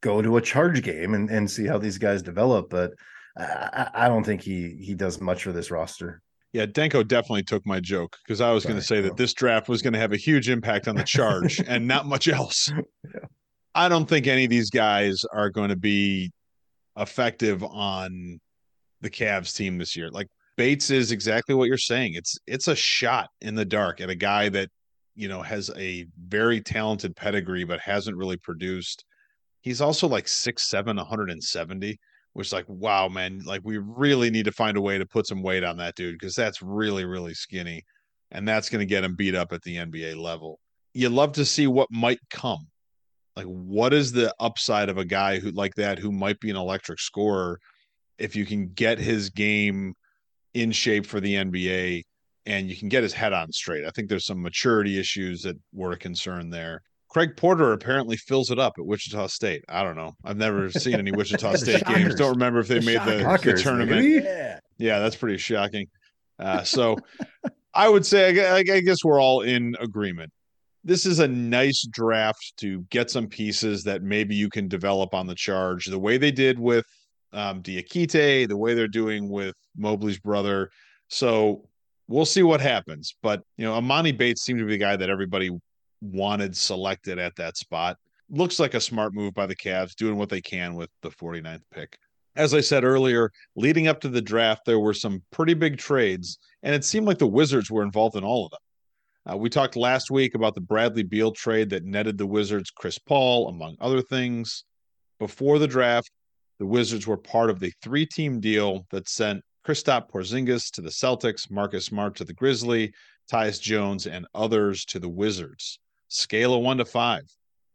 [0.00, 2.70] go to a charge game and, and see how these guys develop.
[2.70, 2.92] But
[3.36, 6.22] I I don't think he he does much for this roster.
[6.52, 9.68] Yeah, Danko definitely took my joke because I was going to say that this draft
[9.68, 12.70] was going to have a huge impact on the charge and not much else.
[13.04, 13.20] Yeah.
[13.74, 16.32] I don't think any of these guys are going to be
[16.96, 18.40] effective on
[19.00, 20.10] the Cavs team this year.
[20.10, 22.14] Like Bates is exactly what you're saying.
[22.14, 24.70] It's it's a shot in the dark at a guy that
[25.14, 29.04] you know has a very talented pedigree but hasn't really produced.
[29.60, 31.98] He's also like six seven, 170
[32.38, 35.42] which like wow man like we really need to find a way to put some
[35.42, 37.84] weight on that dude because that's really really skinny
[38.30, 40.60] and that's going to get him beat up at the nba level.
[40.94, 42.68] You love to see what might come.
[43.34, 46.54] Like what is the upside of a guy who like that who might be an
[46.54, 47.58] electric scorer
[48.18, 49.94] if you can get his game
[50.54, 52.04] in shape for the nba
[52.46, 53.84] and you can get his head on straight?
[53.84, 58.50] I think there's some maturity issues that were a concern there Craig Porter apparently fills
[58.50, 59.64] it up at Wichita State.
[59.68, 60.12] I don't know.
[60.24, 62.14] I've never seen any Wichita The State games.
[62.14, 63.90] Don't remember if they The made the, the tournament.
[64.02, 64.24] baby.
[64.24, 64.58] Yeah.
[64.78, 65.86] Yeah, that's pretty shocking.
[66.38, 66.96] Uh, so
[67.74, 70.30] I would say, I gu- I gu- I guess we're all in agreement.
[70.84, 75.26] This is a nice draft to get some pieces that maybe you can develop on
[75.26, 76.84] the charge the way they did with
[77.32, 80.70] um, Diakite, the way they're doing with Mobley's brother.
[81.08, 81.68] So
[82.06, 83.14] we'll see what happens.
[83.22, 85.50] But, you know, Emoni Bates seemed to be the guy that everybody
[86.00, 87.96] wanted selected at that spot.
[88.30, 91.62] Looks like a smart move by the Cavs, doing what they can with the 49th
[91.72, 91.98] pick.
[92.36, 96.38] As I said earlier, leading up to the draft, there were some pretty big trades,
[96.62, 99.34] and it seemed like the Wizards were involved in all of them.
[99.34, 102.98] Uh, we talked last week about the Bradley Beal trade that netted the Wizards Chris
[102.98, 104.64] Paul, among other things.
[105.18, 106.10] Before the draft,
[106.58, 110.90] the Wizards were part of the three team deal that sent Kristaps Porzingis to the
[110.90, 112.92] Celtics, Marcus Smart to the Grizzly,
[113.30, 115.78] Tyus Jones, and others to the Wizards.
[116.08, 117.22] Scale of one to five.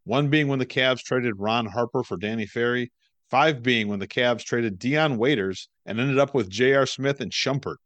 [0.06, 2.92] one being when the Cavs traded Ron Harper for Danny Ferry,
[3.30, 6.86] five being when the Cavs traded Dion Waiters and ended up with J.R.
[6.86, 7.78] Smith and Shumpert.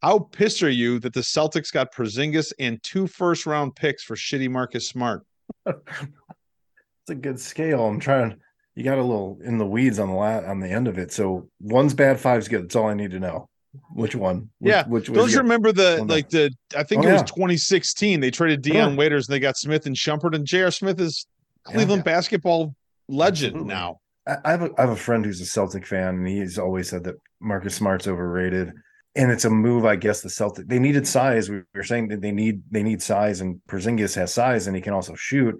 [0.00, 4.16] How pissed are you that the Celtics got Porzingis and two first round picks for
[4.16, 5.24] shitty Marcus Smart?
[5.66, 7.86] It's a good scale.
[7.86, 8.38] I'm trying.
[8.74, 11.12] You got a little in the weeds on the lat on the end of it.
[11.12, 12.64] So one's bad, five's good.
[12.64, 13.48] That's all I need to know.
[13.90, 14.50] Which one?
[14.58, 14.86] Which, yeah.
[14.86, 17.26] Which Don't you remember the One like the I think Oh, it was yeah.
[17.26, 18.20] 2016.
[18.20, 18.96] They traded Dion Sure.
[18.96, 20.70] Waiters and they got Smith and Shumpert and J.R.
[20.70, 21.26] Smith is
[21.64, 22.74] Cleveland basketball
[23.08, 23.74] legend Absolutely.
[23.74, 23.98] now.
[24.26, 26.88] I I have a, I have a friend who's a Celtic fan, and he's always
[26.88, 28.72] said that Marcus Smart's overrated.
[29.16, 30.22] And it's a move, I guess.
[30.22, 31.48] The Celtic they needed size.
[31.50, 34.82] We were saying that they need they need size, and Porzingis has size, and he
[34.82, 35.54] can also shoot.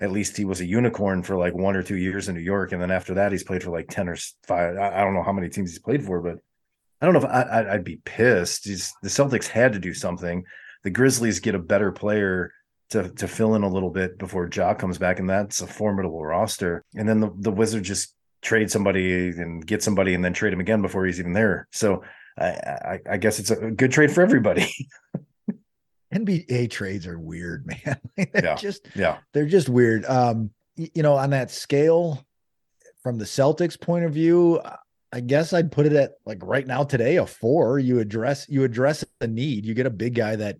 [0.00, 2.72] At least he was a unicorn for like one or two years in New York,
[2.72, 4.76] and then after that, he's played for like ten or five.
[4.76, 6.38] I, I don't know how many teams he's played for, but
[7.00, 8.66] I don't know if I, I'd be pissed.
[8.66, 10.44] He's, the Celtics had to do something.
[10.84, 12.52] The Grizzlies get a better player
[12.90, 16.24] to to fill in a little bit before Ja comes back, and that's a formidable
[16.24, 16.84] roster.
[16.94, 20.60] And then the, the Wizards just trade somebody and get somebody, and then trade him
[20.60, 21.68] again before he's even there.
[21.72, 22.02] So
[22.38, 24.72] I, I, I guess it's a good trade for everybody.
[26.14, 28.00] NBA trades are weird, man.
[28.16, 28.54] they're Yeah.
[28.54, 30.04] just yeah, they're just weird.
[30.06, 32.24] Um, you know, on that scale,
[33.02, 34.60] from the Celtics point of view,
[35.12, 37.78] I- guess I'd put it at like right now today a four.
[37.78, 39.64] You address you address the need.
[39.66, 40.56] You get a big guy that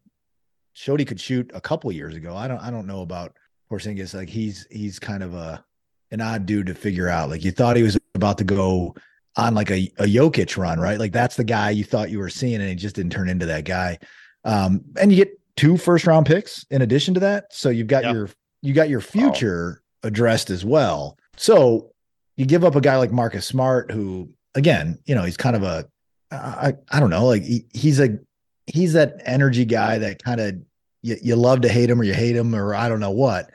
[0.72, 2.37] showed he could shoot a couple years ago.
[2.37, 3.34] I don't I don't know about
[3.70, 4.14] Porzingis.
[4.14, 5.64] Like he's he's kind of a
[6.11, 7.28] an odd dude to figure out.
[7.30, 8.94] Like you thought he was about to go
[9.37, 10.98] on like a, a Jokic run, right?
[10.98, 13.46] Like that's the guy you thought you were seeing, and he just didn't turn into
[13.46, 13.98] that guy.
[14.44, 17.52] Um, and you get two first round picks in addition to that.
[17.52, 18.14] So you've got Yep.
[18.14, 18.30] your
[18.62, 21.16] you got your future addressed as well.
[21.37, 21.92] So
[22.37, 25.62] you give up a guy like Marcus Smart, who again, you know, he's kind of
[25.62, 25.87] a
[26.30, 28.18] I I don't know, like he, he's a
[28.66, 30.54] he's that energy guy that kind of
[31.02, 33.50] you, you love to hate him or you hate him or I don't know what.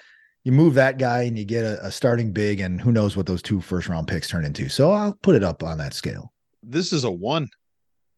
[0.45, 3.25] You move that guy and you get a, a starting big, and who knows what
[3.25, 4.67] those two first round picks turn into.
[4.69, 6.33] So I'll put it up on that scale.
[6.61, 7.47] This is a one.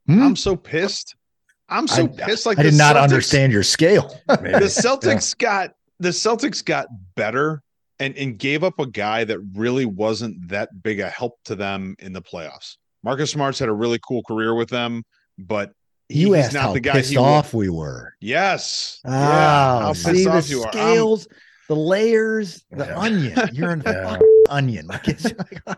[0.08, 0.22] Hmm?
[0.24, 1.16] I'm so pissed.
[1.70, 2.46] I'm so I- pissed.
[2.48, 4.20] Like I the did not Celtics- understand your scale.
[4.28, 4.52] maybe.
[4.54, 7.62] the Celtics got the Celtics got better
[8.00, 11.96] and and gave up a guy that really wasn't that big a help to them
[12.00, 12.78] in the playoffs.
[13.04, 15.04] Marcus Smart's had a really cool career with them,
[15.38, 15.72] but
[16.10, 18.14] he- you asked not how the guy pissed off we were.
[18.22, 19.00] Yes.
[19.06, 19.80] Oh, yeah.
[19.82, 20.66] How see pissed the off you are.
[20.68, 21.28] I'm- scales,
[21.70, 23.00] the layers, the Yeah.
[23.00, 23.50] onion.
[23.54, 24.20] You're an Yeah.
[24.50, 24.88] onion.
[24.88, 25.76] Like it's like I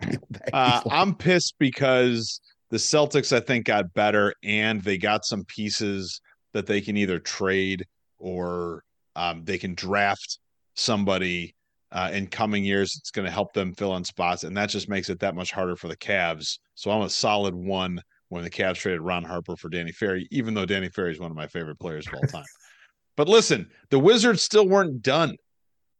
[0.00, 5.44] can't Uh, I'm pissed because the Celtics, I think, got better and they got some
[5.44, 6.20] pieces
[6.54, 7.84] that they can either trade
[8.18, 8.82] or
[9.16, 10.38] um, they can draft
[10.74, 11.54] somebody
[11.92, 12.94] uh, in coming years.
[12.98, 15.52] It's going to help them fill in spots, and that just makes it that much
[15.52, 16.58] harder for the Cavs.
[16.74, 20.54] So I'm a solid one when the Cavs traded Ron Harper for Danny Ferry, even
[20.54, 22.44] though Danny Ferry is one of my favorite players of all time.
[23.16, 25.36] but listen, the Wizards still weren't done.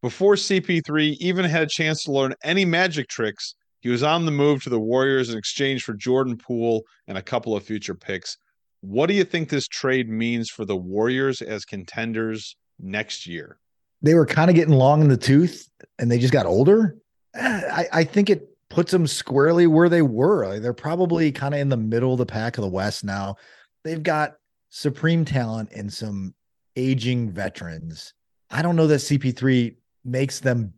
[0.03, 4.31] Before CP3 even had a chance to learn any magic tricks, he was on the
[4.31, 8.37] move to the Warriors in exchange for Jordan Poole and a couple of future picks.
[8.81, 13.59] What do you think this trade means for the Warriors as contenders next year?
[14.02, 16.96] They were kind of getting long in the tooth and they just got older.
[17.34, 20.46] I, I think it puts them squarely where they were.
[20.46, 23.37] Like, they're probably kind of in the middle of the pack of the West now.
[23.84, 24.37] They've got
[24.70, 26.34] supreme talent and some
[26.76, 28.12] aging veterans.
[28.50, 30.74] I don't know that CP3 makes them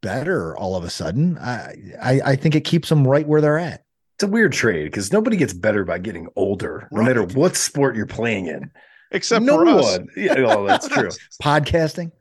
[0.00, 1.38] better all of a sudden.
[1.38, 3.84] I, I, I think it keeps them right where they're at.
[4.16, 7.96] it's a weird trade because nobody gets better by getting older, no matter what sport
[7.96, 8.70] you're playing in.
[9.12, 9.98] Except no for us.
[9.98, 10.08] one.
[10.16, 11.10] Yeah, well, that's true.
[11.42, 12.12] Podcasting.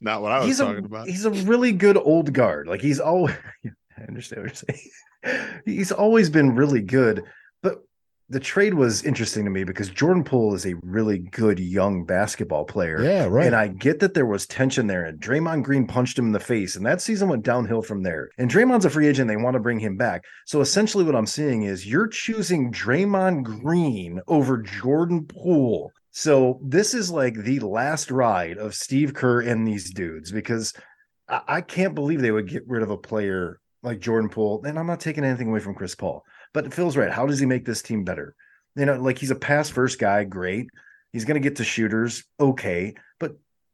[0.00, 1.06] Not what I was he's talking a about.
[1.06, 2.66] he's a really good old guard.
[2.66, 3.36] Like he's always
[3.96, 5.62] I understand what you're saying.
[5.64, 7.22] He's always been really good,
[7.62, 7.84] but
[8.28, 12.64] the trade was interesting to me because Jordan Poole is a really good young basketball
[12.64, 13.00] player.
[13.00, 13.46] Yeah, right.
[13.46, 16.40] And I get that there was tension there, and Draymond Green punched him in the
[16.40, 18.30] face, and that season went downhill from there.
[18.38, 20.24] And Draymond's a free agent; they want to bring him back.
[20.46, 25.92] So essentially, what I'm seeing is you're choosing Draymond Green over Jordan Poole.
[26.12, 30.74] So this is like the last ride of Steve Kerr and these dudes because
[31.28, 34.62] I, I can't believe they would get rid of a player like Jordan Poole.
[34.64, 36.22] And I'm not taking anything away from Chris Paul,
[36.52, 37.10] but Phil's right.
[37.10, 38.36] How does he make this team better?
[38.76, 40.68] You know, like he's a pass first guy, great.
[41.12, 42.94] He's going to get to shooters, okay.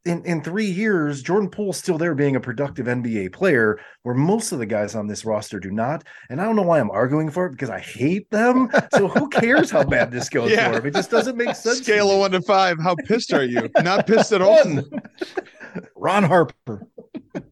[0.05, 4.53] In, in three years, Jordan Poole's still there being a productive NBA player, where most
[4.53, 6.05] of the guys on this roster do not.
[6.31, 8.71] And I don't know why I'm arguing for it because I hate them.
[8.95, 10.71] So who cares how bad this goes Yeah.
[10.73, 10.87] for him?
[10.87, 11.79] It just doesn't make sense.
[11.83, 12.79] Scale of one to five.
[12.81, 13.69] How pissed are you?
[13.83, 14.59] Not pissed at all.
[15.97, 16.87] Ron Harper.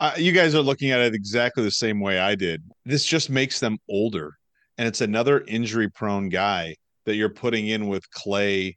[0.00, 2.62] Uh, you guys are looking at it exactly the same way I did.
[2.84, 4.38] This just makes them older,
[4.78, 8.76] and it's another injury-prone guy that you're putting in with Clay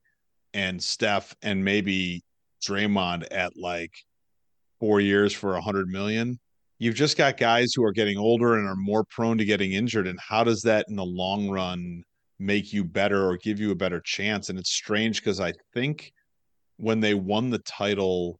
[0.56, 2.24] and Steph and maybe
[2.62, 3.92] Draymond at like
[4.80, 6.40] four years for a hundred million.
[6.80, 10.08] You've just got guys who are getting older and are more prone to getting injured.
[10.08, 12.04] And how does that in the long run
[12.40, 14.50] make you better or give you a better chance?
[14.50, 16.12] And it's strange because I think
[16.78, 18.40] when they won the title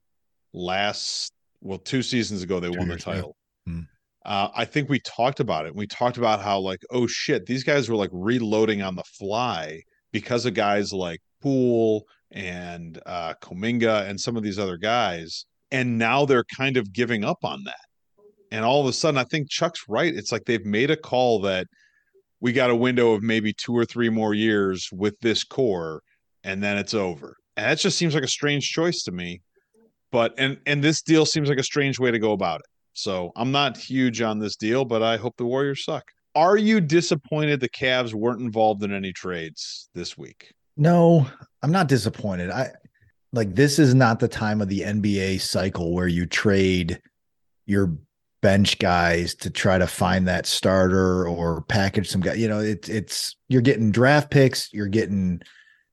[0.54, 1.32] last,
[1.62, 3.36] well, two seasons ago, they two won the title.
[3.68, 3.82] Hmm.
[4.26, 5.76] Uh, I think we talked about it.
[5.76, 9.84] We talked about how, like, oh shit, these guys were like reloading on the fly
[10.12, 15.46] because of guys like Poole and uh, Kuminga and some of these other guys.
[15.72, 17.76] And now they're kind of giving up on that.
[18.52, 20.14] And all of a sudden, I think Chuck's right.
[20.14, 21.68] It's like they've made a call that
[22.42, 26.02] we got a window of maybe two or three more years with this core,
[26.44, 27.38] and then it's over.
[27.56, 29.42] And that just seems like a strange choice to me.
[30.12, 32.66] But and and this deal seems like a strange way to go about it.
[32.94, 36.04] So I'm not huge on this deal, but I hope the Warriors suck.
[36.36, 40.52] Are you disappointed the Cavs weren't involved in any trades this week?
[40.78, 41.28] No,
[41.62, 42.50] I'm not disappointed.
[42.50, 42.72] I
[43.34, 47.02] like this is not the time of the NBA cycle where you trade
[47.66, 47.96] your
[48.42, 52.34] bench guys to try to find that starter or package some guy.
[52.34, 55.42] You know, it's it's you're getting draft picks, you're getting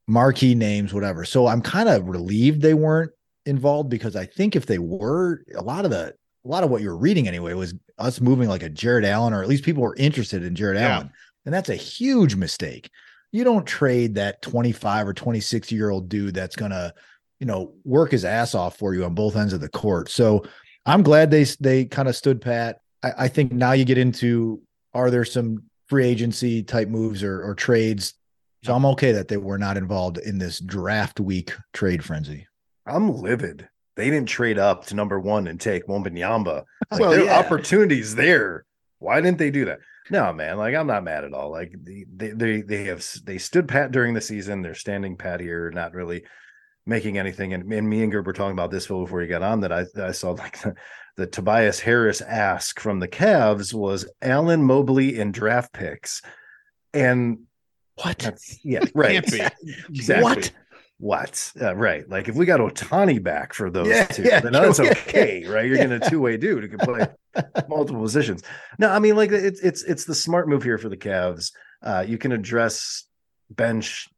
[0.06, 1.24] marquee names, whatever.
[1.24, 3.12] So I'm kind of relieved they weren't
[3.46, 6.14] involved because I think if they were, a lot of the
[6.44, 9.42] a lot of what you're reading anyway was us moving like a Jarrett Allen, or
[9.42, 10.94] at least people were interested in Jarrett yeah.
[10.94, 11.10] Allen.
[11.44, 12.90] And that's a huge mistake
[13.32, 16.92] you don't trade that 25 or 26 year old dude that's going to,
[17.40, 20.08] you know, work his ass off for you on both ends of the court.
[20.08, 20.44] So
[20.86, 22.80] I'm glad they they kind of stood pat.
[23.02, 24.62] I, I, think now you get into
[24.94, 28.14] are there some free agency type moves or, or trades?
[28.64, 32.46] So I'm okay that they were not involved in this draft week trade frenzy.
[32.86, 33.68] I'm livid.
[33.96, 36.64] They didn't trade up to number one and take Wembanyama.
[36.90, 37.38] Like, well, there yeah.
[37.38, 38.64] opportunities there.
[38.98, 39.80] Why didn't they do that?
[40.10, 40.56] No, man.
[40.56, 41.50] Like I'm not mad at all.
[41.50, 44.62] Like they they they have they stood pat during the season.
[44.62, 46.24] They're standing pat here, not really
[46.86, 47.52] making anything.
[47.52, 49.60] And, and me and Gerb were talking about this before you got on.
[49.60, 50.74] That I I saw like the,
[51.16, 56.22] the Tobias Harris ask from the Cavs was Allen Mobley in draft picks,
[56.94, 57.40] and
[57.96, 58.38] what?
[58.62, 59.16] Yeah, right.
[59.16, 60.22] exactly.
[60.22, 60.52] What?
[60.98, 61.52] what?
[61.60, 62.08] Uh, right.
[62.08, 65.66] Like if we got Ohtani back for those yeah, two, yeah, then that's okay, right?
[65.66, 65.86] You're yeah.
[65.86, 67.06] getting a two way dude who can play
[67.68, 68.42] multiple positions.
[68.78, 71.52] No, I mean like it's it's it's the smart move here for the Cavs.
[71.82, 73.04] Uh, you can address
[73.50, 74.08] bench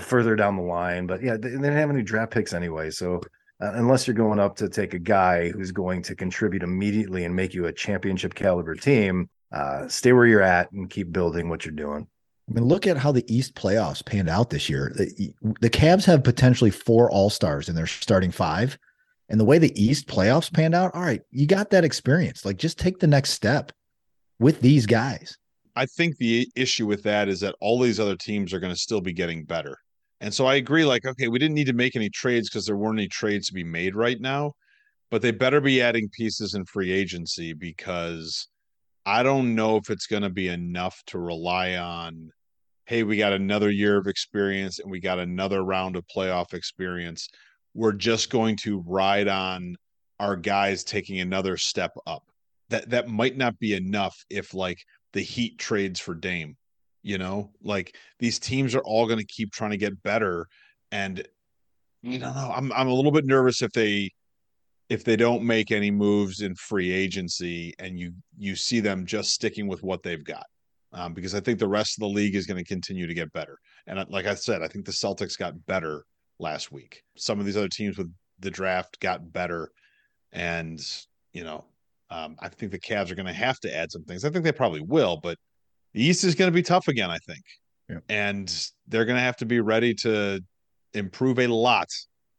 [0.00, 2.90] further down the line, but yeah, they, they didn't have any draft picks anyway.
[2.90, 3.20] So
[3.60, 7.34] uh, unless you're going up to take a guy who's going to contribute immediately and
[7.34, 11.64] make you a championship caliber team, uh, stay where you're at and keep building what
[11.64, 12.06] you're doing.
[12.48, 14.92] I mean, look at how the East playoffs panned out this year.
[14.94, 18.78] The, the Cavs have potentially four All Stars in their starting five.
[19.28, 22.44] And the way the East playoffs panned out, all right, you got that experience.
[22.44, 23.72] Like, just take the next step
[24.38, 25.36] with these guys.
[25.76, 28.78] I think the issue with that is that all these other teams are going to
[28.78, 29.76] still be getting better.
[30.20, 32.76] And so I agree, like, okay, we didn't need to make any trades because there
[32.76, 34.54] weren't any trades to be made right now,
[35.10, 38.48] but they better be adding pieces in free agency because
[39.06, 42.32] I don't know if it's going to be enough to rely on
[42.88, 47.28] hey, we got another year of experience and we got another round of playoff experience.
[47.74, 49.76] We're just going to ride on
[50.18, 52.24] our guys taking another step up.
[52.70, 54.78] That that might not be enough if like
[55.12, 56.56] the Heat trades for Dame.
[57.02, 60.46] You know, like these teams are all going to keep trying to get better,
[60.92, 61.26] and
[62.02, 64.10] you know, I'm I'm a little bit nervous if they
[64.88, 69.32] if they don't make any moves in free agency and you you see them just
[69.32, 70.46] sticking with what they've got
[70.92, 73.32] um, because I think the rest of the league is going to continue to get
[73.32, 73.58] better.
[73.86, 76.04] And uh, like I said, I think the Celtics got better
[76.38, 77.02] last week.
[77.16, 79.70] Some of these other teams with the draft got better,
[80.32, 80.80] and
[81.32, 81.64] you know,
[82.10, 84.24] um, I think the Cavs are going to have to add some things.
[84.24, 85.38] I think they probably will, but
[85.94, 87.10] the East is going to be tough again.
[87.10, 87.42] I think,
[87.88, 87.98] yeah.
[88.08, 90.40] and they're going to have to be ready to
[90.94, 91.88] improve a lot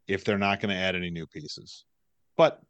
[0.08, 1.86] if they're not going to add any new pieces.
[2.36, 2.62] But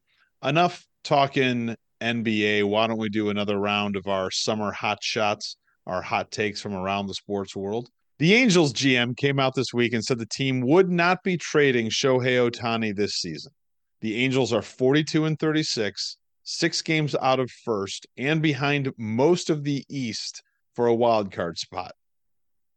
[0.44, 2.64] enough talking NBA.
[2.66, 5.58] Why don't we do another round of our summer hot shots?
[5.90, 7.90] our hot takes from around the sports world.
[8.20, 11.88] The Angels GM came out this week and said the team would not be trading
[11.88, 13.54] Shohei Ohtani this season.
[14.02, 19.64] The Angels are 42 and 36, six games out of first and behind most of
[19.64, 20.44] the East
[20.76, 21.94] for a wild card spot.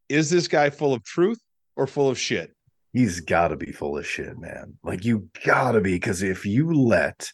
[0.08, 1.40] Is this guy full of truth
[1.74, 2.52] or full of shit?
[2.92, 4.78] He's got to be full of shit, man.
[4.84, 7.32] Like, you got to be, because if you let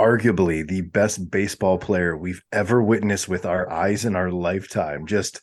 [0.00, 5.40] arguably the best baseball player we've ever witnessed with our eyes in our lifetime just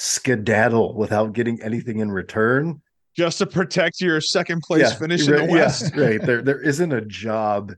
[0.00, 2.80] skedaddle without getting anything in return
[3.14, 6.40] just to protect your second place yeah, finish in right, the west yeah, right there
[6.40, 7.74] there isn't a job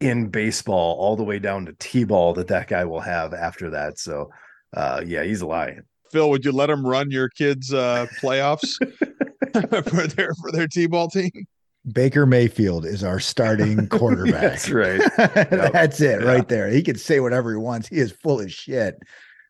[0.00, 3.98] in baseball all the way down to t-ball that that guy will have after that
[3.98, 4.30] so
[4.76, 5.80] uh yeah he's lying
[6.12, 8.74] phil would you let him run your kids uh playoffs
[9.88, 11.30] for their for their t-ball team
[11.92, 14.40] Baker Mayfield is our starting quarterback.
[14.40, 15.02] That's right.
[15.18, 16.26] That's it Yeah.
[16.26, 16.70] right there.
[16.70, 17.88] He can say whatever he wants.
[17.88, 18.96] He is full of shit.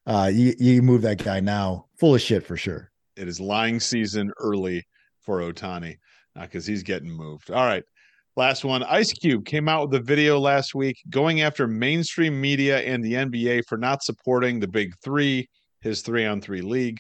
[0.07, 2.91] Uh, you you move that guy now, full of shit for sure.
[3.17, 4.85] It is lying season early
[5.21, 5.97] for Ohtani
[6.39, 7.51] because he's getting moved.
[7.51, 7.85] All right.
[8.37, 8.83] Last one.
[8.83, 13.13] Ice Cube came out with a video last week going after mainstream media and the
[13.13, 15.49] NBA for not supporting the big three,
[15.81, 16.99] his three on three league.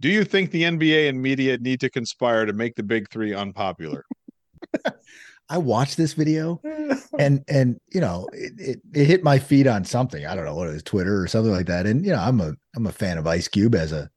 [0.00, 3.32] Do you think the NBA and media need to conspire to make the big three
[3.32, 4.04] unpopular?
[5.48, 6.60] I watched this video
[7.18, 10.24] and and you know it, it, it hit my feed on something.
[10.26, 11.86] I don't know what it was Twitter or something like that.
[11.86, 14.10] And you know I'm a I'm a fan of Ice Cube as a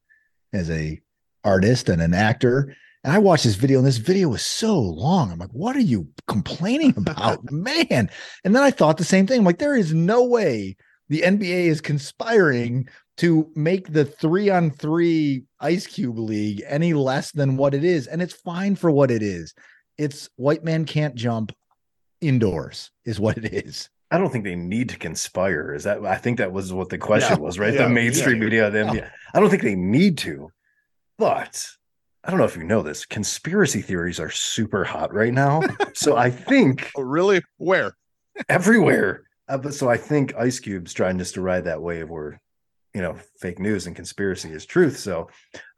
[0.54, 1.00] as a
[1.44, 2.76] artist and an actor.
[3.04, 5.32] And I watched this video and this video was so long.
[5.32, 8.10] I'm like what are you complaining about man?
[8.44, 9.40] And then I thought the same thing.
[9.40, 10.78] I'm like there is no way
[11.10, 17.32] the NBA is conspiring to make the 3 on 3 Ice Cube league any less
[17.32, 18.06] than what it is.
[18.08, 19.54] And it's fine for what it is
[19.98, 21.52] it's white man can't jump
[22.22, 23.90] indoors is what it is.
[24.10, 25.74] I don't think they need to conspire.
[25.74, 26.06] Is that?
[26.06, 27.74] I think that was what the question Yeah, was, right?
[27.74, 28.44] yeah, the mainstream yeah.
[28.44, 29.10] media, the NBA.
[29.34, 30.50] I don't think they need to,
[31.18, 31.68] but
[32.24, 33.06] I don't know if you know this.
[33.06, 35.62] Conspiracy theories are super hot right now,
[35.94, 37.42] so I think Oh, really?
[37.58, 37.94] Where?
[38.50, 39.24] everywhere.
[39.50, 42.40] Uh, but so I think Ice Cube's trying just to ride that wave where,
[42.94, 44.98] you know, fake news and conspiracy is truth.
[44.98, 45.30] So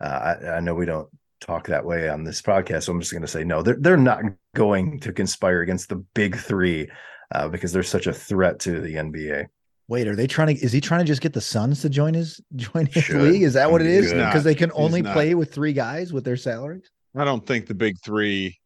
[0.01, 1.07] uh, I, I know we don't
[1.39, 2.83] talk that way on this podcast.
[2.83, 3.61] So I'm just going to say no.
[3.61, 4.23] They're they're not
[4.55, 6.89] going to conspire against the big three
[7.33, 9.47] uh, because they're such a threat to the NBA.
[9.87, 10.63] Wait, are they trying to?
[10.63, 13.21] Is he trying to just get the Suns to join his join his Should.
[13.21, 13.43] league?
[13.43, 14.13] Is that what it is?
[14.13, 16.89] Because they can only play with three guys with their salaries.
[17.15, 18.59] I don't think the big three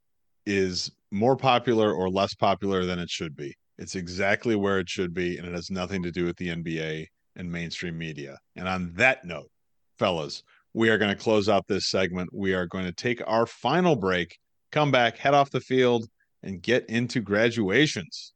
[0.45, 3.55] is more popular or less popular than it should be.
[3.77, 7.07] It's exactly where it should be, and it has nothing to do with the NBA
[7.35, 8.37] and mainstream media.
[8.55, 9.49] And on that note,
[9.97, 10.43] fellas,
[10.73, 12.29] we are going to close out this segment.
[12.33, 14.39] We are going to take our final break,
[14.71, 16.07] come back, head off the field,
[16.41, 18.33] and get into graduations.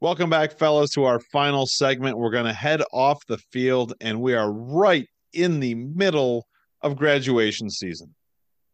[0.00, 2.18] Welcome back, fellas, to our final segment.
[2.18, 6.48] We're going to head off the field, and we are right in the middle
[6.80, 8.12] of graduation season.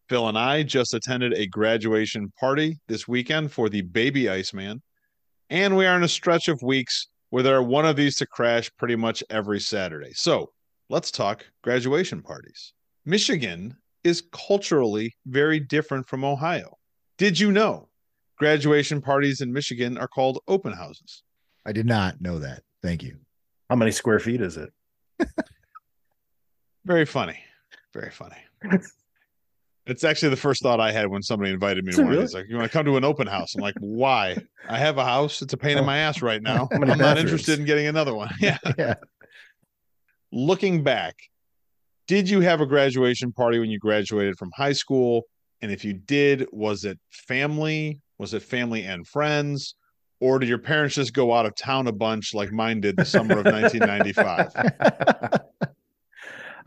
[0.09, 4.81] Phil and I just attended a graduation party this weekend for the baby Iceman,
[5.51, 8.26] and we are in a stretch of weeks where there are one of these to
[8.26, 10.12] crash pretty much every Saturday.
[10.14, 10.51] So
[10.89, 12.72] let's talk graduation parties.
[13.05, 16.76] Michigan is culturally very different from Ohio.
[17.18, 17.89] Did you know
[18.39, 21.22] graduation parties in Michigan are called open houses?
[21.66, 22.62] I did not know that.
[22.83, 23.16] Thank you.
[23.68, 24.72] How many square feet is it?
[26.87, 27.39] Very funny.
[27.93, 28.39] Very funny.
[29.89, 32.11] it's actually the first thought I had when somebody invited me to one.
[32.11, 32.26] really?
[32.26, 33.55] like, you want to come to an open house?
[33.55, 34.36] I'm like, why?
[34.68, 35.41] I have a house.
[35.41, 36.68] It's a pain in my ass right now.
[36.72, 38.30] I'm not interested in getting another one.
[38.41, 38.59] Yeah.
[38.76, 38.95] Yeah.
[40.30, 41.16] Looking back,
[42.07, 45.22] did you have a graduation party when you graduated from high school?
[45.62, 48.01] And if you did, was it family?
[48.18, 49.74] Was it family and friends?
[50.20, 53.05] Or did your parents just go out of town a bunch like mine did the
[53.05, 55.41] summer of 1995?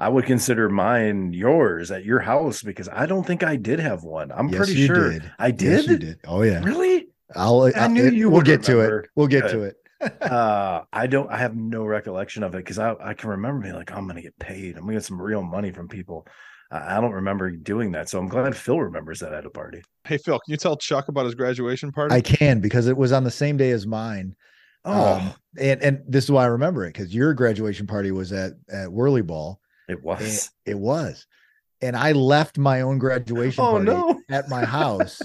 [0.01, 4.03] I would consider mine yours at your house because I don't think I did have
[4.03, 4.31] one.
[4.31, 5.31] I'm yes, pretty you sure did.
[5.37, 5.89] I Yes, did.
[5.89, 6.19] you did.
[6.27, 6.63] Oh yeah.
[6.63, 7.07] Really?
[7.35, 7.71] I'll.
[7.75, 9.09] I knew you We'll would get to it.
[9.15, 9.51] We'll get Good.
[9.51, 9.75] to it.
[10.23, 13.75] uh I don't I have no recollection of it because I, I can remember being
[13.75, 14.75] like, I'm gonna get paid.
[14.75, 16.25] I'm gonna get some real money from people.
[16.71, 18.09] I, I don't remember doing that.
[18.09, 19.83] So I'm glad Phil remembers that at a party.
[20.05, 22.15] Hey, Phil, can you tell Chuck about his graduation party?
[22.15, 24.35] I can because it was on the same day as mine.
[24.83, 28.33] Oh, Um, and and this is why I remember it because your graduation party was
[28.33, 29.60] at at Whirly Ball.
[29.91, 30.51] It and was.
[30.65, 31.27] it was,
[31.81, 34.21] and I left my own graduation Oh party no.
[34.29, 35.21] at my house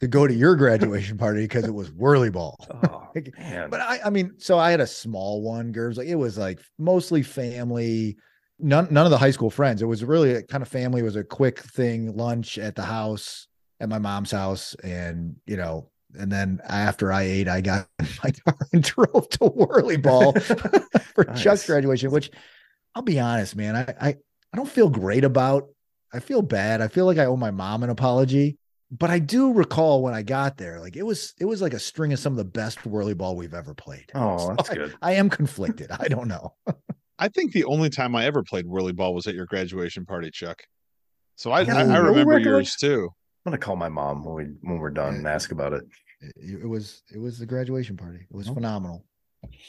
[0.00, 2.56] to go to your graduation party because it was Whirly Ball.
[2.84, 3.08] Oh,
[3.38, 3.70] man.
[3.70, 5.96] But I, I mean, so I had a small one, Gerbs.
[5.98, 8.16] Like it was like mostly family,
[8.58, 9.82] none none of the high school friends.
[9.82, 11.00] It was really a kind of family.
[11.00, 13.46] It was a quick thing, lunch at the house,
[13.80, 17.86] at my mom's house, and you know, and then after I ate, I got
[18.24, 21.66] my car and drove to Whirly Ball for Chuck's Nice.
[21.66, 22.10] graduation.
[22.10, 22.30] Which
[22.94, 24.08] I'll be honest, man, I, I
[24.52, 25.68] I don't feel great about.
[26.12, 26.80] I feel bad.
[26.80, 28.58] I feel like I owe my mom an apology.
[28.90, 31.78] But I do recall when I got there, like it was it was like a
[31.78, 34.06] string of some of the best whirly ball we've ever played.
[34.14, 34.94] Oh, So that's I- good.
[35.02, 35.90] I am conflicted.
[35.90, 36.54] I don't know.
[37.18, 40.30] I think the only time I ever played whirly ball was at your graduation party,
[40.30, 40.62] Chuck.
[41.36, 42.88] So I, Yeah, I, I no remember yours recollection.
[42.88, 43.08] too.
[43.44, 45.84] I'm gonna call my mom when we when we're done and ask about it.
[46.20, 48.20] It, it was it was the graduation party.
[48.30, 48.54] It was Oh.
[48.54, 49.04] phenomenal.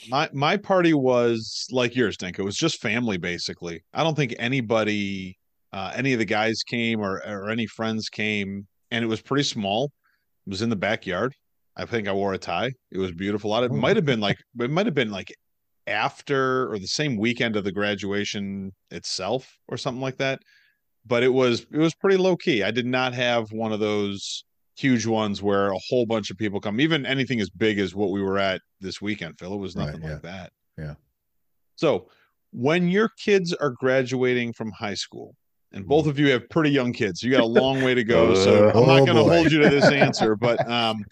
[0.10, 2.40] My my party was like yours, Dink.
[2.40, 3.82] It was just family basically.
[3.94, 5.38] I don't think anybody,
[5.74, 9.44] uh, any of the guys came or or any friends came, and it was pretty
[9.44, 9.92] small.
[10.48, 11.34] It was in the backyard.
[11.78, 12.72] I think I wore a tie.
[12.92, 13.56] It was beautiful.
[13.64, 13.76] It Oh.
[13.76, 15.32] might have been like it might have been like
[15.88, 20.40] after or the same weekend of the graduation itself or something like that.
[21.06, 22.62] but it was it was pretty low key.
[22.64, 24.44] I did not have one of those
[24.80, 26.80] huge ones where a whole bunch of people come.
[26.80, 29.88] Even anything as big as what we were at this weekend, Phil, it was Right,
[29.88, 30.14] nothing yeah.
[30.14, 30.52] like that.
[30.78, 30.94] Yeah.
[31.76, 32.08] So
[32.52, 35.36] when your kids are graduating from high school,
[35.72, 38.34] and both of you have pretty young kids, you got a long way to go.
[38.34, 41.04] So Uh, I'm not oh going to hold you to this answer, but um,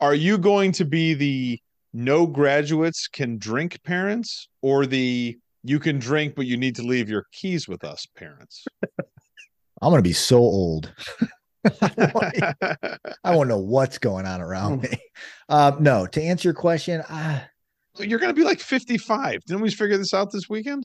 [0.00, 1.60] are you going to be the
[1.92, 7.08] no graduates can drink parents or the you can drink but you need to leave
[7.08, 8.64] your keys with us parents?
[9.82, 10.92] I'm gonna be so old.
[13.24, 14.98] I won't know what's going on around me.
[15.48, 17.40] Um, no, to answer your question, uh,
[17.98, 19.44] You're going to be like 55.
[19.44, 20.84] Didn't we figure this out this weekend?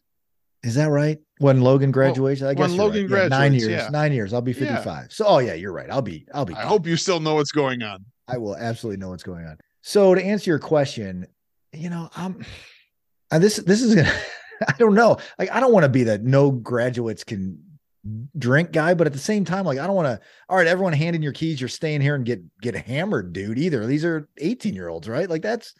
[0.63, 1.17] is that right?
[1.39, 3.23] When Logan graduates, I guess when Logan right.
[3.23, 3.67] Yeah, nine years.
[3.67, 3.89] yeah.
[3.89, 4.33] Nine years.
[4.33, 4.75] I'll be Yeah.
[4.75, 5.11] 55.
[5.11, 5.89] So, oh yeah, you're right.
[5.89, 6.27] I'll be.
[6.33, 6.53] I'll be.
[6.53, 8.05] I hope you still know what's going on.
[8.27, 9.57] I will absolutely know what's going on.
[9.81, 11.25] So to answer your question,
[11.73, 12.45] you know, I'm
[13.31, 14.13] uh, this this is gonna
[14.67, 15.17] I don't know.
[15.39, 17.59] Like I don't want to be that no graduates can
[18.37, 20.93] drink guy, but at the same time, like I don't want to, all right, everyone
[20.93, 23.59] hand in your keys, you're staying here and get get hammered, dude.
[23.59, 25.29] Either these are 18 year olds, right?
[25.29, 25.73] Like that's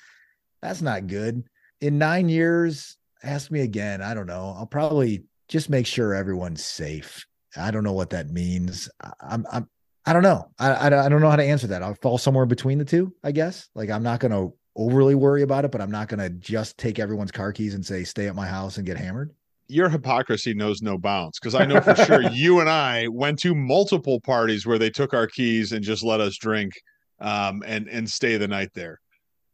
[0.62, 1.44] that's not good.
[1.80, 4.02] In nine years, ask me again.
[4.02, 4.54] I don't know.
[4.58, 7.26] I'll probably just make sure everyone's safe.
[7.58, 8.90] I don't know what that means.
[9.04, 9.70] I- I'm I'm
[10.06, 10.50] I don't know.
[10.58, 11.84] I, I I don't know how to answer that.
[11.84, 13.70] I'll fall somewhere between the two, I guess.
[13.76, 17.32] Like I'm not to overly worry about it, but I'm not to just take everyone's
[17.32, 19.32] car keys and say stay at my house and get hammered.
[19.68, 23.56] Your hypocrisy knows no bounds because I know for sure you and I went to
[23.56, 26.74] multiple parties where they took our keys and just let us drink
[27.20, 29.00] um, and and stay the night there.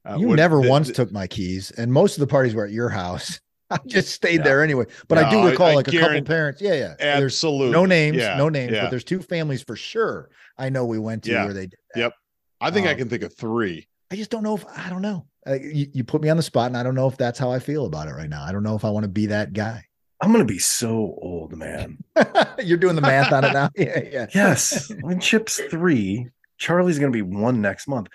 [0.10, 2.72] Uh, you what- never once took my keys, and most of the parties were at
[2.72, 3.39] your house.
[3.70, 4.86] I just stayed there anyway.
[5.10, 6.62] But I do No, I- recall I like a couple parents.
[6.62, 6.95] Yeah, yeah.
[6.97, 8.84] There's absolutely no names, Yeah, no names, yeah.
[8.84, 10.30] but there's two families for sure.
[10.58, 11.43] I know we went to Yeah.
[11.43, 11.68] where they.
[11.68, 11.99] Did that.
[11.99, 12.14] Yep.
[12.62, 13.88] I think I Um, can think of three.
[14.10, 15.28] I just don't know if I don't know.
[15.45, 17.51] Uh, you, you put me on the spot, and I don't know if that's how
[17.51, 18.43] I feel about it right now.
[18.43, 19.84] I don't know if I want to be that guy.
[20.22, 21.99] I'm gonna be so old, man.
[22.63, 23.70] You're doing the math on it now.
[23.78, 24.26] Yeah, yeah.
[24.34, 24.91] Yes.
[25.01, 28.07] when Chip's three, Charlie's gonna be one next month.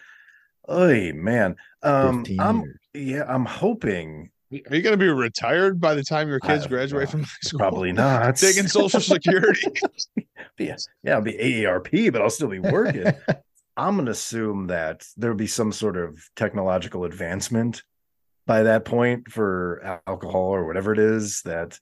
[0.69, 1.57] Oh man.
[1.83, 2.77] Um I'm years.
[2.95, 7.05] yeah, I'm hoping Are you going to be retired by the time your kids graduate
[7.05, 7.11] know.
[7.11, 7.59] from high school?
[7.59, 8.37] probably not.
[8.37, 9.63] taking Social Security.
[10.59, 13.13] yeah, yeah, I'll be AARP, but I'll still be working.
[13.77, 17.83] I'm gonna assume that there'll be some sort of technological advancement
[18.47, 21.79] by that point for alcohol or whatever it is that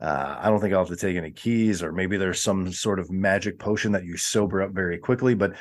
[0.00, 2.98] uh, I don't think I'll have to take any keys, or maybe there's some sort
[2.98, 5.34] of magic potion that you sober up very quickly.
[5.34, 5.54] But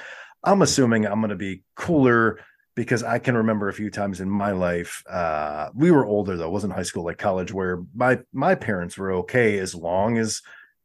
[0.43, 2.39] I'm assuming I'm going to be cooler
[2.76, 5.04] because I can remember a few times in my life.
[5.10, 8.97] Uh, we were older though, it wasn't high school like college, where my my parents
[8.97, 10.41] were okay as long as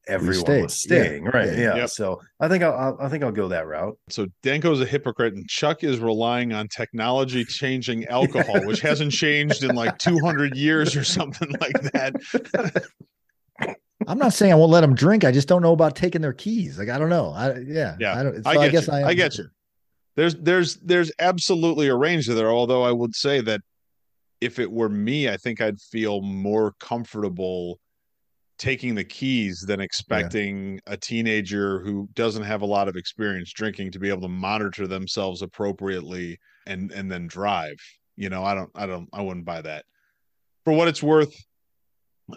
[0.07, 0.63] everyone stayed.
[0.63, 1.03] was Yeah.
[1.03, 1.25] staying.
[1.25, 1.47] Right?
[1.49, 1.59] Yeah.
[1.59, 1.77] Yeah.
[1.77, 1.89] Yep.
[1.91, 3.97] So I think I'll, I'll I think I'll go that route.
[4.09, 9.65] So Danko's a hypocrite, and Chuck is relying on technology changing alcohol, which hasn't changed
[9.65, 12.85] in like 200 years or something like that.
[14.07, 15.25] I'm not saying I won't let them drink.
[15.25, 16.79] I just don't know about taking their keys.
[16.79, 17.31] Like I don't know.
[17.31, 17.97] I yeah.
[17.99, 18.43] Yeah, I don't.
[18.43, 18.93] So I I, guess you.
[18.93, 19.47] I, I, get you.
[20.17, 22.51] There's there's there's absolutely a range there.
[22.51, 23.61] Although I would say that
[24.41, 27.79] if it were me, I think I'd feel more comfortable
[28.59, 33.91] taking the keys than expecting a teenager who doesn't have a lot of experience drinking
[33.93, 37.77] to be able to monitor themselves appropriately and and then drive.
[38.17, 39.85] You know, I don't I don't I wouldn't buy that.
[40.65, 41.35] For what it's worth,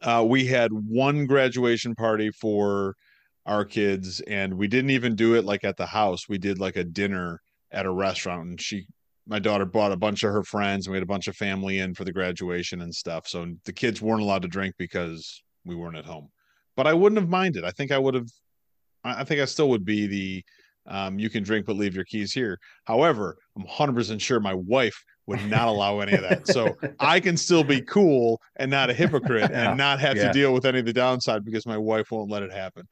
[0.01, 2.95] uh, we had one graduation party for
[3.45, 6.75] our kids and we didn't even do it like at the house we did like
[6.75, 7.39] a dinner
[7.71, 8.85] at a restaurant and she
[9.25, 11.79] my daughter brought a bunch of her friends and we had a bunch of family
[11.79, 15.75] in for the graduation and stuff so the kids weren't allowed to drink because we
[15.75, 16.29] weren't at home
[16.75, 18.29] but i wouldn't have minded i think i would have
[19.03, 20.43] i think i still would be the
[20.89, 25.03] um, you can drink but leave your keys here however i'm 100% sure my wife
[25.27, 28.93] would not allow any of that so I can still be cool and not a
[28.93, 30.27] hypocrite Yeah, and not have yeah.
[30.27, 32.87] to deal with any of the downside because my wife won't let it happen.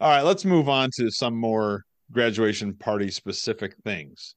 [0.00, 4.36] All right, let's move on to some more graduation party specific things.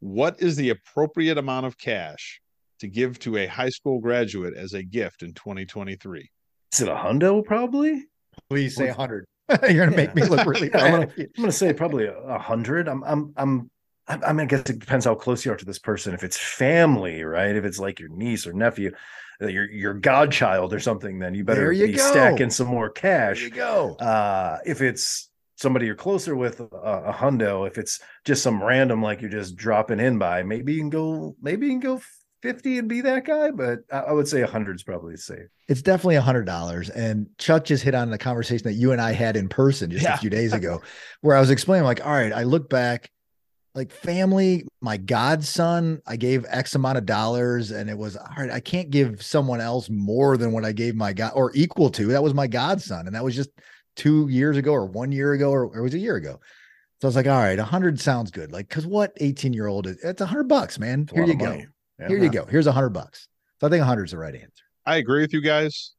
[0.00, 2.40] What is the appropriate amount of cash
[2.80, 6.28] to give to a high school graduate as a gift in 2023?
[6.74, 7.44] Is it a hundo?
[7.44, 8.04] Probably.
[8.50, 9.26] Please say 100.
[9.70, 11.12] You're gonna make me look really Yeah, I'm bad.
[11.18, 12.88] I'm gonna say probably a, hundred.
[12.88, 13.70] I'm I'm I'm
[14.08, 16.14] I mean, I guess it depends how close you are to this person.
[16.14, 17.54] If it's family, right?
[17.54, 18.92] If it's like your niece or nephew,
[19.40, 22.10] uh, your your godchild or something, then you better There you be go.
[22.10, 23.40] stacking some more There cash.
[23.42, 23.94] you go.
[23.96, 27.66] Uh, if it's somebody you're closer with, a, a hundo.
[27.66, 31.36] If it's just some random, like you're just dropping in by, maybe you can go,
[31.40, 32.00] maybe you can go
[32.44, 33.50] fifty and be that guy.
[33.50, 35.48] But I, would say a hundred's probably safe.
[35.68, 36.90] It's definitely a hundred dollars.
[36.90, 40.04] And Chuck just hit on the conversation that you and I had in person just
[40.04, 40.14] Yeah.
[40.14, 40.80] a few days ago,
[41.22, 43.10] where I was explaining, like, all right, I look back,
[43.74, 48.50] like family, my godson, I gave X amount of dollars, and it was all right.
[48.50, 52.06] I can't give someone else more than what I gave my god or equal to.
[52.08, 53.50] That was my godson, and that was just
[53.96, 56.38] two years ago or one year ago or, or it was a year ago.
[57.00, 58.50] So I was like, all right, a hundred sounds good.
[58.52, 61.02] Like, cause what 18 year old is it's a hundred bucks, man.
[61.02, 61.46] It's Here you go.
[61.46, 61.66] money.
[61.98, 62.08] Yeah.
[62.08, 62.44] Here you go.
[62.44, 63.28] Here's a hundred bucks.
[63.60, 64.64] So I think a hundred is the right answer.
[64.86, 65.92] I agree with you guys.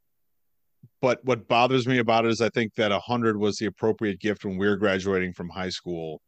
[1.02, 4.20] But what bothers me about it is I think that a hundred was the appropriate
[4.20, 6.22] gift when we were graduating from high school,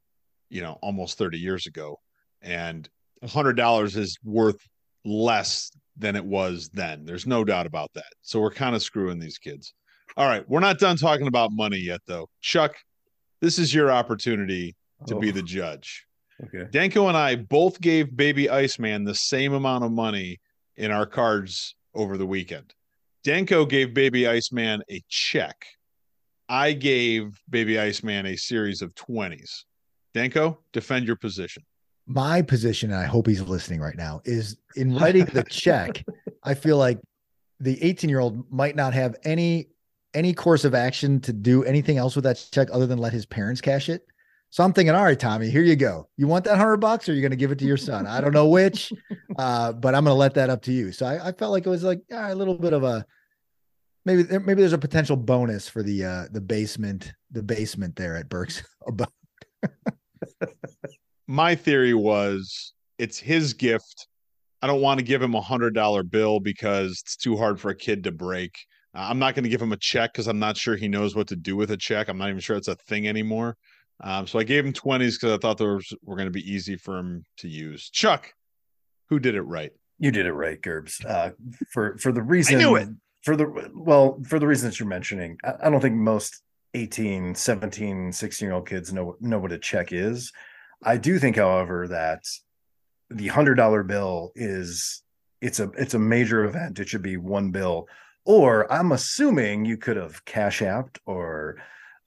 [0.49, 1.99] you know, almost 30 years ago.
[2.41, 2.87] And
[3.21, 4.59] a hundred dollars is worth
[5.05, 7.05] less than it was then.
[7.05, 8.11] There's no doubt about that.
[8.21, 9.73] So we're kind of screwing these kids.
[10.15, 10.47] All right.
[10.49, 12.27] We're not done talking about money yet, though.
[12.41, 12.75] Chuck,
[13.41, 14.75] this is your opportunity
[15.07, 16.06] to be Oh, the judge.
[16.45, 16.67] Okay.
[16.71, 20.39] Danko and I both gave Baby Iceman the same amount of money
[20.75, 22.73] in our cards over the weekend.
[23.23, 25.65] Danko gave Baby Iceman a check.
[26.47, 29.63] I gave Baby Iceman a series of 20s.
[30.13, 31.63] Danko, defend your position.
[32.05, 36.05] My position, and I hope he's listening right now, is in writing the check.
[36.43, 36.99] I feel like
[37.59, 39.67] the 18 year old might not have any
[40.13, 43.25] any course of action to do anything else with that check other than let his
[43.25, 44.07] parents cash it.
[44.49, 46.07] So I'm thinking, all right, Tommy, here you go.
[46.15, 48.07] You want that hundred bucks, or you're going to give it to your son?
[48.07, 48.93] I don't know which,
[49.37, 50.91] uh, but I'm going to let that up to you.
[50.91, 53.05] So I, I felt like it was like right, a little bit of a
[54.05, 58.15] maybe there- maybe there's a potential bonus for the uh, the basement the basement there
[58.15, 58.63] at Burke's.
[61.27, 64.07] My theory was it's his gift.
[64.61, 67.69] I don't want to give him a hundred dollar bill because it's too hard for
[67.69, 68.57] a kid to break.
[68.95, 71.15] Uh, I'm not going to give him a check because I'm not sure he knows
[71.15, 72.07] what to do with a check.
[72.07, 73.57] I'm not even sure it's a thing anymore.
[74.01, 76.75] Um, so I gave him 20s because I thought those were going to be easy
[76.77, 77.89] for him to use.
[77.89, 78.31] Chuck,
[79.09, 79.71] who did it right?
[79.99, 81.03] You did it right, Gerbs.
[81.03, 81.31] Uh,
[81.71, 82.89] for for the reason I knew it.
[83.23, 85.37] for the well for the reasons you're mentioning.
[85.43, 86.43] I, I don't think most
[86.75, 90.31] 18, 17, 16 year old kids know know what a check is.
[90.83, 92.23] I do think, however, that
[93.09, 95.01] the hundred dollar bill is
[95.41, 96.79] it's a it's a major event.
[96.79, 97.87] It should be one bill.
[98.25, 101.57] Or I'm assuming you could have cash apped or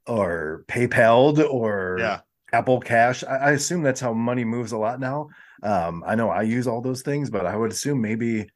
[0.06, 2.20] or PayPal'd or Yeah.
[2.52, 3.22] Apple Cash.
[3.24, 5.28] I, I assume that's how money moves a lot now.
[5.62, 8.48] Um, I know I use all those things, but I would assume maybe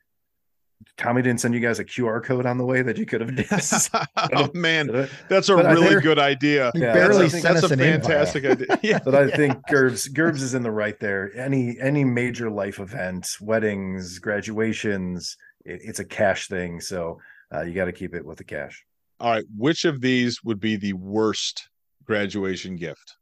[0.96, 3.34] Tommy didn't send you guys a QR code on the way that you could have
[3.36, 4.06] done.
[4.34, 6.72] oh man, that's a But really think- good idea.
[6.74, 8.02] Yeah, barely I think sent That's us a an invite.
[8.04, 8.78] fantastic idea.
[8.82, 8.98] Yeah.
[9.04, 11.30] but I think Gerbs Gerbs is in the right there.
[11.36, 16.80] Any any major life event, weddings, graduations, it, it's a cash thing.
[16.80, 17.20] So
[17.54, 18.84] uh, you got to keep it with the cash.
[19.24, 19.44] All right.
[19.56, 21.70] Which of these would be the worst
[22.04, 23.16] graduation gift?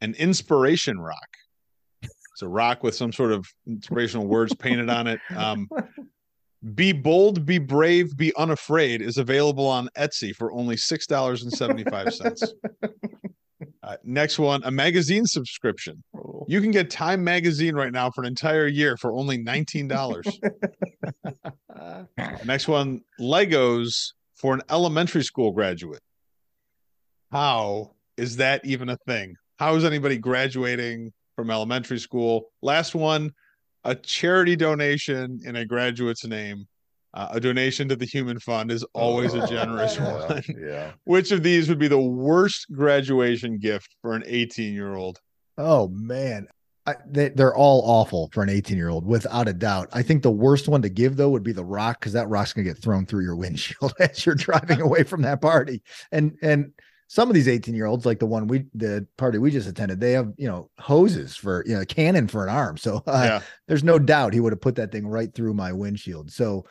[0.00, 1.28] An inspiration rock.
[2.02, 5.20] It's a rock with some sort of inspirational words painted on it.
[5.36, 5.68] Um,
[6.74, 12.52] be bold, be brave, be unafraid is available on Etsy for only $6.75.
[13.82, 16.02] Uh, next one, a magazine subscription.
[16.46, 20.28] You can get Time Magazine right now for an entire year for only $19.
[22.44, 26.00] Next one, Legos for an elementary school graduate.
[27.30, 29.34] How is that even a thing?
[29.58, 32.50] How is anybody graduating from elementary school?
[32.62, 33.32] Last one,
[33.84, 36.66] a charity donation in a graduate's name.
[37.14, 40.42] Uh, a donation to the Human Fund is always a generous yeah, one.
[40.60, 40.92] Yeah.
[41.04, 45.18] Which of these would be the worst graduation gift for an 18 year old?
[45.56, 46.46] Oh man,
[46.88, 49.88] I, they, they're all awful for an 18 year old, without a doubt.
[49.92, 52.52] I think the worst one to give though would be the rock because that rock's
[52.52, 55.82] gonna get thrown through your windshield as you're driving away from that party.
[56.12, 56.72] And and
[57.08, 60.00] some of these 18 year olds, like the one we the party we just attended,
[60.00, 62.78] they have you know hoses for you know a cannon for an arm.
[62.78, 63.40] So uh, yeah.
[63.66, 66.30] there's no doubt he would have put that thing right through my windshield.
[66.32, 66.64] So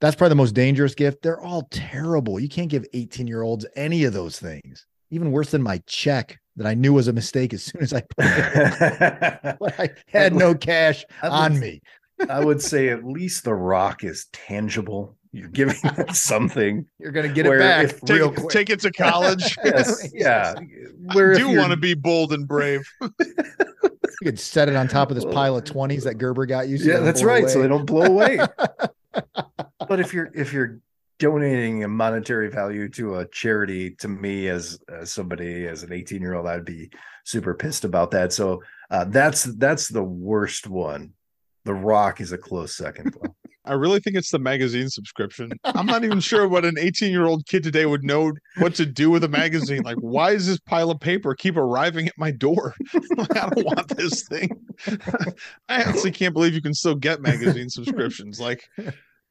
[0.00, 1.22] that's probably the most dangerous gift.
[1.22, 2.38] They're all terrible.
[2.38, 4.86] You can't give 18 year olds any of those things.
[5.10, 8.00] Even worse than my check that I knew was a mistake as soon as I
[8.00, 9.56] put it.
[9.60, 11.82] But I had no cash I would- on me.
[12.30, 15.16] I would say at least the rock is tangible.
[15.32, 16.86] You're giving them something.
[16.98, 18.48] You're gonna get it back if- real Take, quick.
[18.50, 19.54] take it to college.
[19.62, 20.08] Yes.
[20.14, 20.54] Yeah.
[20.56, 22.88] I Where if do you're- want to be bold and brave.
[23.02, 23.10] You
[24.24, 26.78] could set it on top of this pile of 20s that Gerber got you.
[26.78, 27.50] so yeah, that's blow right.
[27.50, 28.38] So they don't blow away.
[29.86, 30.80] but if you're if you're
[31.18, 36.20] donating a monetary value to a charity, to me as, as somebody as an 18
[36.20, 36.90] year old, I'd be
[37.24, 38.32] super pissed about that.
[38.32, 41.12] So uh, that's that's the worst one.
[41.64, 43.16] The Rock is a close second.
[43.20, 43.34] though.
[43.66, 45.50] I really think it's the magazine subscription.
[45.64, 48.86] I'm not even sure what an 18 year old kid today would know what to
[48.86, 49.82] do with a magazine.
[49.82, 52.74] Like, why does this pile of paper keep arriving at my door?
[53.16, 54.50] Like, I don't want this thing.
[55.68, 58.38] I honestly can't believe you can still get magazine subscriptions.
[58.38, 58.68] Like,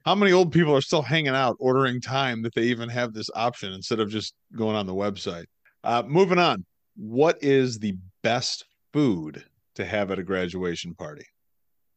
[0.06, 3.30] how many old people are still hanging out ordering time that they even have this
[3.34, 5.46] option instead of just going on the website?
[5.84, 6.64] Uh, moving on.
[6.96, 9.44] What is the best food
[9.76, 11.26] to have at a graduation party?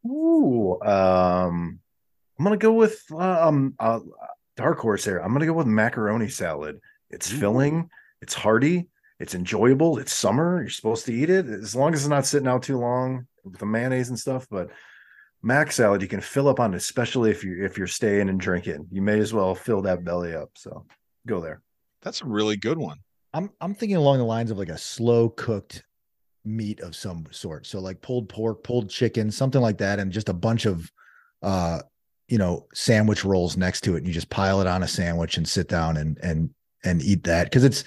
[0.07, 1.79] Ooh, um,
[2.39, 4.01] I'm gonna go with um uh,
[4.57, 5.19] dark horse here.
[5.19, 6.81] I'm gonna go with macaroni salad.
[7.11, 7.39] It's Ooh.
[7.39, 7.91] filling.
[8.23, 8.89] It's hearty.
[9.21, 9.99] It's enjoyable.
[9.99, 10.61] It's summer.
[10.61, 13.59] You're supposed to eat it as long as it's not sitting out too long with
[13.59, 14.47] the mayonnaise and stuff.
[14.51, 14.71] But
[15.43, 18.87] mac salad you can fill up on, especially if you if you're staying and drinking.
[18.91, 20.51] You may as well fill that belly up.
[20.57, 20.87] So
[21.27, 21.63] go there.
[22.03, 22.99] That's a really good one.
[23.35, 25.85] I'm I'm thinking along the lines of like a slow cooked
[26.45, 27.67] meat of some sort.
[27.67, 30.91] So like pulled pork, pulled chicken, something like that, and just a bunch of
[31.43, 31.81] uh
[32.29, 33.99] you know sandwich rolls next to it.
[33.99, 36.51] And you just pile it on a sandwich and sit down and and
[36.85, 37.85] and eat that because it's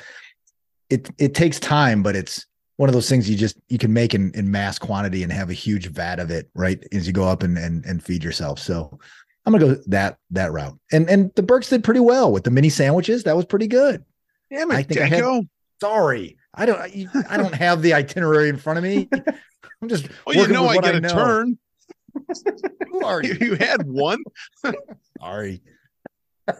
[0.90, 2.46] it it takes time, but it's
[2.78, 5.50] one of those things you just you can make in, in mass quantity and have
[5.50, 8.60] a huge vat of it right as you go up and and, and feed yourself.
[8.60, 9.00] So
[9.46, 10.78] I'm gonna go that that route.
[10.92, 13.24] And and the Burks did pretty well with the mini sandwiches.
[13.24, 14.04] That was pretty good.
[14.50, 15.48] Yeah, I think I had,
[15.80, 19.10] sorry, I don't I, I don't have the itinerary in front of me.
[19.82, 21.58] I'm just well, you know I get I a turn.
[22.90, 23.38] Who are you?
[23.40, 24.24] You had one.
[25.20, 25.62] sorry.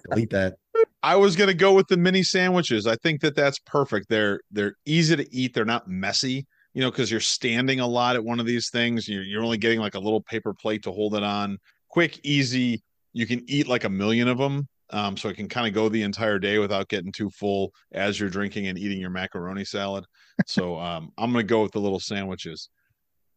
[0.10, 0.56] Delete that.
[1.04, 2.88] I was gonna go with the mini sandwiches.
[2.88, 4.10] I think that that's perfect.
[4.10, 5.54] They're they're easy to eat.
[5.54, 6.46] They're not messy.
[6.74, 9.08] You know, because you're standing a lot at one of these things.
[9.08, 11.58] You're, you're only getting like a little paper plate to hold it on.
[11.90, 12.82] Quick, easy.
[13.12, 14.70] You can eat like a million of them.
[14.92, 18.20] Um, so it can kind of go the entire day without getting too full as
[18.20, 20.06] you're drinking and eating your macaroni salad.
[20.48, 22.70] So um, I'm to go with the little sandwiches.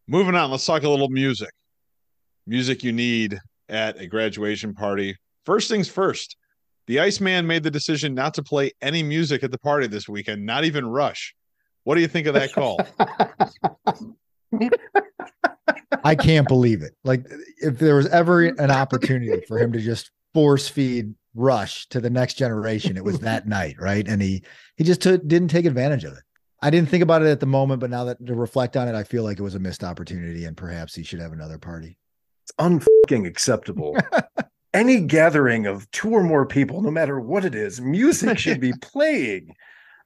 [0.06, 1.50] Moving on, let's talk a little music.
[2.46, 3.38] Music you need
[3.68, 5.16] at a graduation party.
[5.46, 6.36] First things first,
[6.86, 10.44] the Iceman made the decision not to play any music at the party this weekend,
[10.44, 11.34] not even Rush.
[11.84, 12.78] What do you think of that call?
[16.04, 16.94] I can't believe it.
[17.04, 17.26] Like,
[17.58, 22.10] if there was ever an opportunity for him to just force feed Rush to the
[22.10, 24.06] next generation, it was that night, right?
[24.06, 24.42] And he
[24.76, 26.22] he just took, didn't take advantage of it.
[26.62, 28.94] I didn't think about it at the moment, but now that to reflect on it,
[28.94, 31.98] I feel like it was a missed opportunity, and perhaps he should have another party.
[32.44, 33.96] It's unfucking acceptable.
[34.74, 38.72] any gathering of two or more people, no matter what it is, music should be
[38.82, 39.54] playing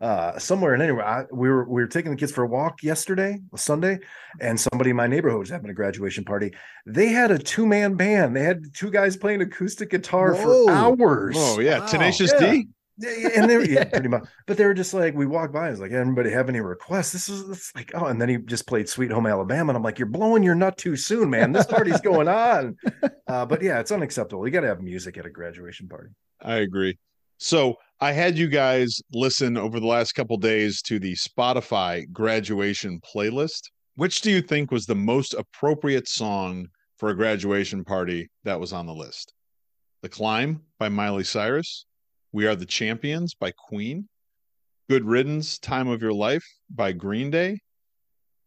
[0.00, 1.04] uh, somewhere and anywhere.
[1.04, 3.98] I, we were we were taking the kids for a walk yesterday, Sunday,
[4.40, 6.52] and somebody in my neighborhood was having a graduation party.
[6.86, 8.36] They had a two man band.
[8.36, 10.66] They had two guys playing acoustic guitar Whoa.
[10.66, 11.34] for hours.
[11.36, 11.86] Oh yeah, wow.
[11.86, 12.50] Tenacious yeah.
[12.52, 12.68] D.
[12.98, 14.24] Yeah, and they yeah, pretty much.
[14.46, 15.68] But they were just like, we walked by.
[15.68, 17.12] I was like, anybody have any requests?
[17.12, 19.82] This is it's like, oh, and then he just played Sweet Home Alabama, and I'm
[19.82, 21.52] like, you're blowing your nut too soon, man.
[21.52, 22.76] This party's going on.
[23.28, 24.46] Uh, but yeah, it's unacceptable.
[24.46, 26.10] You got to have music at a graduation party.
[26.42, 26.98] I agree.
[27.38, 33.00] So I had you guys listen over the last couple days to the Spotify graduation
[33.00, 33.62] playlist.
[33.94, 36.68] Which do you think was the most appropriate song
[36.98, 39.34] for a graduation party that was on the list?
[40.02, 41.84] The Climb by Miley Cyrus,
[42.38, 44.08] we Are the Champions by Queen,
[44.88, 47.58] Good Riddance, Time of Your Life by Green Day,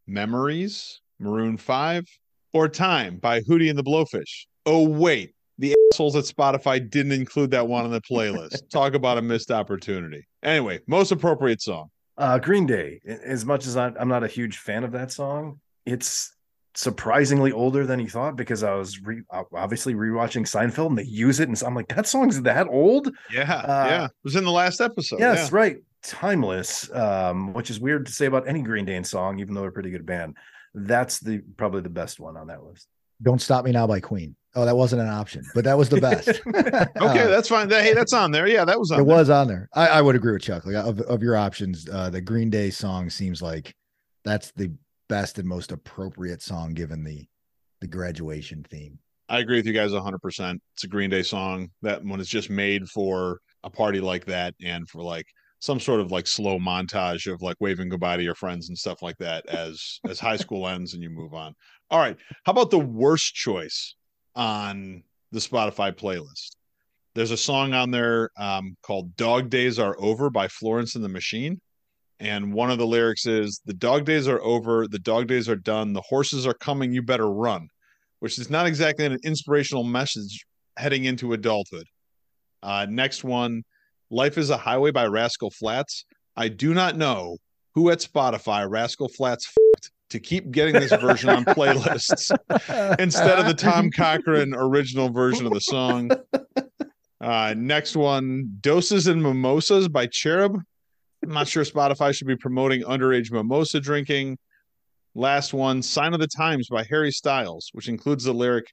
[0.08, 2.06] Memories, Maroon 5,
[2.54, 4.46] or Time by Hootie and the Blowfish.
[4.66, 8.62] Oh, wait, the assholes at Spotify didn't include that one on the playlist.
[8.72, 10.26] Talk about a missed opportunity.
[10.42, 11.90] Anyway, most appropriate song.
[12.18, 13.02] Uh, Green Day.
[13.06, 16.34] As much as I'm not a huge fan of that song, it's
[16.74, 21.40] surprisingly older than he thought because I was re- obviously rewatching Seinfeld and they use
[21.40, 23.12] it and so I'm like that song's that old.
[23.32, 25.20] Yeah, uh, yeah, it was in the last episode.
[25.20, 25.58] Yes, yeah.
[25.58, 25.78] right.
[26.04, 29.70] Timeless, um, which is weird to say about any Green Day song, even though they're
[29.70, 30.36] a pretty good band.
[30.74, 32.88] That's the probably the best one on that list.
[33.22, 34.36] Don't Stop Me Now by Queen.
[34.54, 36.28] Oh, that wasn't an option, but that was the best.
[36.48, 37.70] okay, that's fine.
[37.70, 38.48] Hey, that's on there.
[38.48, 39.00] Yeah, that was on.
[39.00, 39.16] It there.
[39.16, 39.70] was on there.
[39.74, 40.66] I, I, would agree with Chuck.
[40.66, 43.74] Like of, of your options, uh, the Green Day song seems like
[44.26, 44.72] that's the
[45.12, 47.28] best and most appropriate song given the
[47.82, 48.98] the graduation theme.
[49.28, 50.60] I agree with you guys 100%.
[50.74, 54.54] It's a Green Day song that one is just made for a party like that
[54.64, 55.26] and for like
[55.60, 59.02] some sort of like slow montage of like waving goodbye to your friends and stuff
[59.02, 61.54] like that as as high school ends and you move on.
[61.90, 62.16] All right.
[62.46, 63.96] How about the worst choice
[64.34, 65.04] on
[65.34, 66.56] the Spotify playlist?
[67.16, 71.10] There's a song on there um, called Dog Days Are Over by Florence and the
[71.10, 71.60] Machine.
[72.22, 75.56] And one of the lyrics is The dog days are over, the dog days are
[75.56, 77.68] done, the horses are coming, you better run,
[78.20, 80.46] which is not exactly an inspirational message
[80.78, 81.88] heading into adulthood.
[82.64, 83.64] Uh, next one
[84.12, 86.06] Life is a Highway by Rascal Flatts
[86.36, 87.38] I do not know
[87.74, 89.52] who at Spotify Rascal Flatts
[90.10, 92.32] to keep getting this version on playlists
[93.00, 96.12] instead of the Tom Cochrane original version of the song.
[97.22, 100.60] Uh, next one Doses and Mimosas by Cherub.
[101.24, 104.38] I'm not sure Spotify should be promoting underage mimosa drinking.
[105.14, 108.66] Last one, Sign of the Times by Harry Styles, which includes the lyric,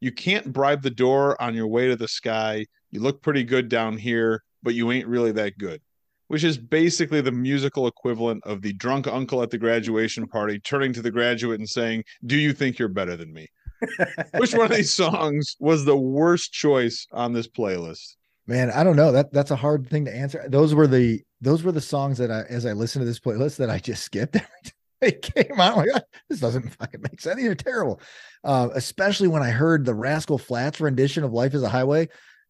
[0.00, 2.66] You can't bribe the door on your way to the sky.
[2.90, 5.80] You look pretty good down here, but you ain't really that good.
[6.28, 10.92] Which is basically the musical equivalent of the drunk uncle at the graduation party turning
[10.94, 13.46] to the graduate and saying, Do you think you're better than me?
[14.36, 18.16] Which one of these songs was the worst choice on this playlist?
[18.46, 19.12] Man, I don't know.
[19.12, 20.44] That that's a hard thing to answer.
[20.48, 23.56] Those were the those were the songs that I, as I listened to this playlist,
[23.56, 24.36] that I just skipped
[25.00, 25.76] it came out.
[25.76, 27.36] Like, this doesn't fucking make sense.
[27.36, 28.00] These are terrible.
[28.44, 32.08] Uh, especially when I heard the Rascal Flatts rendition of "Life Is a Highway."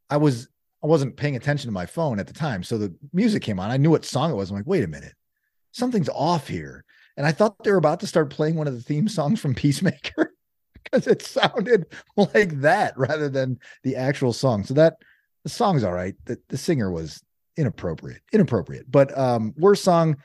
[0.08, 0.48] I was
[0.82, 3.70] I wasn't paying attention to my phone at the time, so the music came on.
[3.70, 4.50] I knew what song it was.
[4.50, 5.14] I'm like, wait a minute,
[5.72, 6.84] something's off here.
[7.16, 9.54] And I thought they were about to start playing one of the theme songs from
[9.56, 10.34] Peacemaker
[10.84, 14.64] because it sounded like that rather than the actual song.
[14.64, 14.96] So that
[15.44, 16.14] the song's all right.
[16.26, 17.22] The, the singer was
[17.56, 18.90] inappropriate, inappropriate.
[18.90, 20.16] But um, worst song,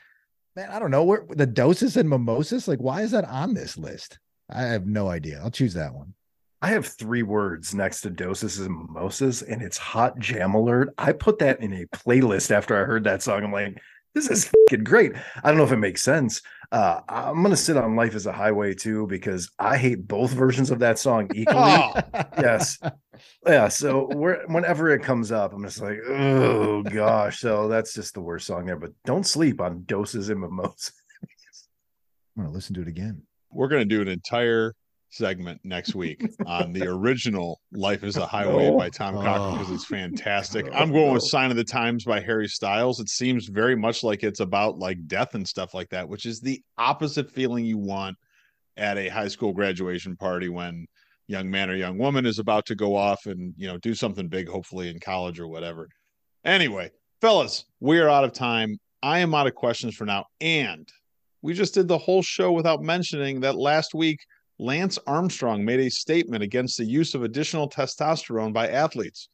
[0.55, 2.67] man, I don't know where the doses and mimosas.
[2.67, 4.19] Like, why is that on this list?
[4.49, 5.39] I have no idea.
[5.41, 6.13] I'll choose that one.
[6.61, 10.93] I have three words next to doses and mimosas, and it's hot jam alert.
[10.97, 13.43] I put that in a playlist after I heard that song.
[13.43, 13.81] I'm like,
[14.13, 15.13] this is fucking great.
[15.43, 16.41] I don't know if it makes sense.
[16.71, 20.71] Uh, I'm gonna sit on Life is a Highway too because I hate both versions
[20.71, 21.57] of that song equally.
[21.59, 21.93] Oh,
[22.39, 22.79] yes,
[23.45, 23.67] yeah.
[23.67, 24.05] So
[24.47, 27.39] whenever it comes up, I'm just like, oh gosh.
[27.39, 28.77] So that's just the worst song there.
[28.77, 30.93] But don't sleep on doses and mimosas.
[32.37, 33.23] I'm gonna listen to it again.
[33.51, 34.73] we're gonna do an entire
[35.11, 38.77] segment next week on the original "Life Is a Highway" No.
[38.77, 39.75] by Tom Cochrane because Oh.
[39.75, 40.65] it's fantastic.
[40.65, 42.99] No, I'm going with "Sign of the Times" by Harry Styles.
[42.99, 46.39] It seems very much like it's about like death and stuff like that, which is
[46.39, 48.17] the opposite feeling you want
[48.77, 50.85] at a high school graduation party when
[51.27, 54.27] young man or young woman is about to go off and you know do something
[54.27, 55.87] big, hopefully in college or whatever.
[56.45, 56.89] Anyway,
[57.21, 58.77] fellas, we are out of time.
[59.03, 60.87] I am out of questions for now, and
[61.41, 64.19] we just did the whole show without mentioning that last week
[64.61, 69.27] Lance Armstrong made a statement against the use of additional testosterone by athletes.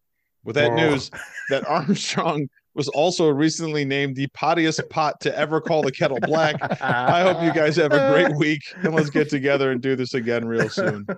[0.46, 0.76] With that Oh.
[0.76, 1.12] news,
[1.50, 6.56] that Armstrong was also recently named the pottiest pot to ever call the kettle black.
[6.82, 10.14] I hope you guys have a great week and let's get together and do this
[10.14, 11.06] again real soon.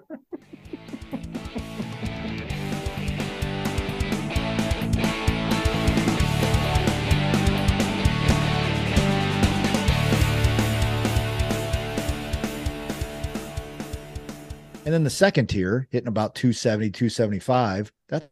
[14.90, 17.92] And then the second tier hitting about 270, 275.
[18.08, 18.32] That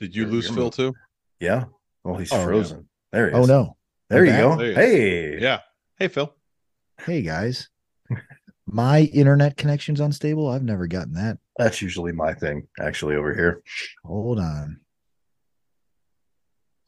[0.00, 0.94] Did you lose Phil too?
[1.38, 1.66] Yeah.
[2.02, 2.44] Oh, he's Oh, yeah.
[2.46, 2.88] frozen.
[3.12, 3.38] There he is.
[3.38, 3.76] oh no.
[4.08, 4.48] There you I'm go.
[4.52, 4.58] back.
[4.58, 4.80] There you go.
[4.80, 5.38] Hey.
[5.38, 5.58] Yeah.
[5.98, 6.34] Hey Phil.
[7.04, 7.68] Hey guys.
[8.66, 10.48] My internet connection's unstable.
[10.48, 11.36] I've never gotten that.
[11.58, 13.62] That's usually my thing, actually, over here.
[14.02, 14.80] Hold on.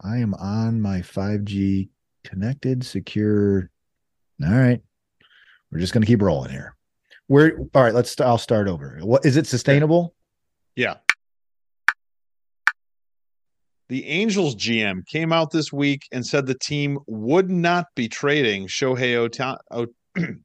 [0.00, 1.90] I am on my 5G
[2.24, 3.70] connected, secure.
[4.42, 4.80] All right.
[5.70, 6.73] We're just going to keep rolling here.
[7.28, 7.94] We're all right.
[7.94, 8.98] Let's, I'll start over.
[9.02, 10.14] What is it sustainable?
[10.76, 10.96] Yeah.
[13.88, 18.66] The Angels GM came out this week and said the team would not be trading
[18.66, 19.86] Shohei Ohtani.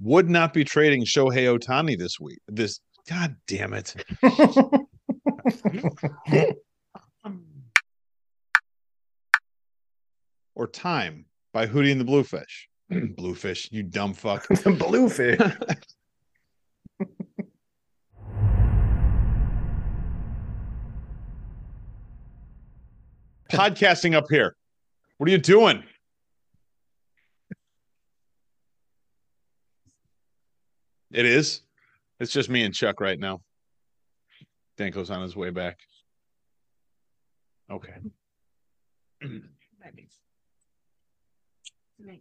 [0.00, 2.38] would not be trading Shohei Ohtani this week.
[2.48, 3.94] This God damn it.
[10.54, 12.68] or Time by Hootie and the Bluefish.
[13.16, 14.46] Bluefish, you dumb fuck.
[14.64, 15.38] bluefish.
[23.50, 24.56] Podcasting up here.
[25.18, 25.82] What are you doing?
[31.12, 31.60] It is.
[32.18, 33.42] It's just me and Chuck right now.
[34.78, 35.80] Danko's on his way back.
[37.70, 37.92] Okay.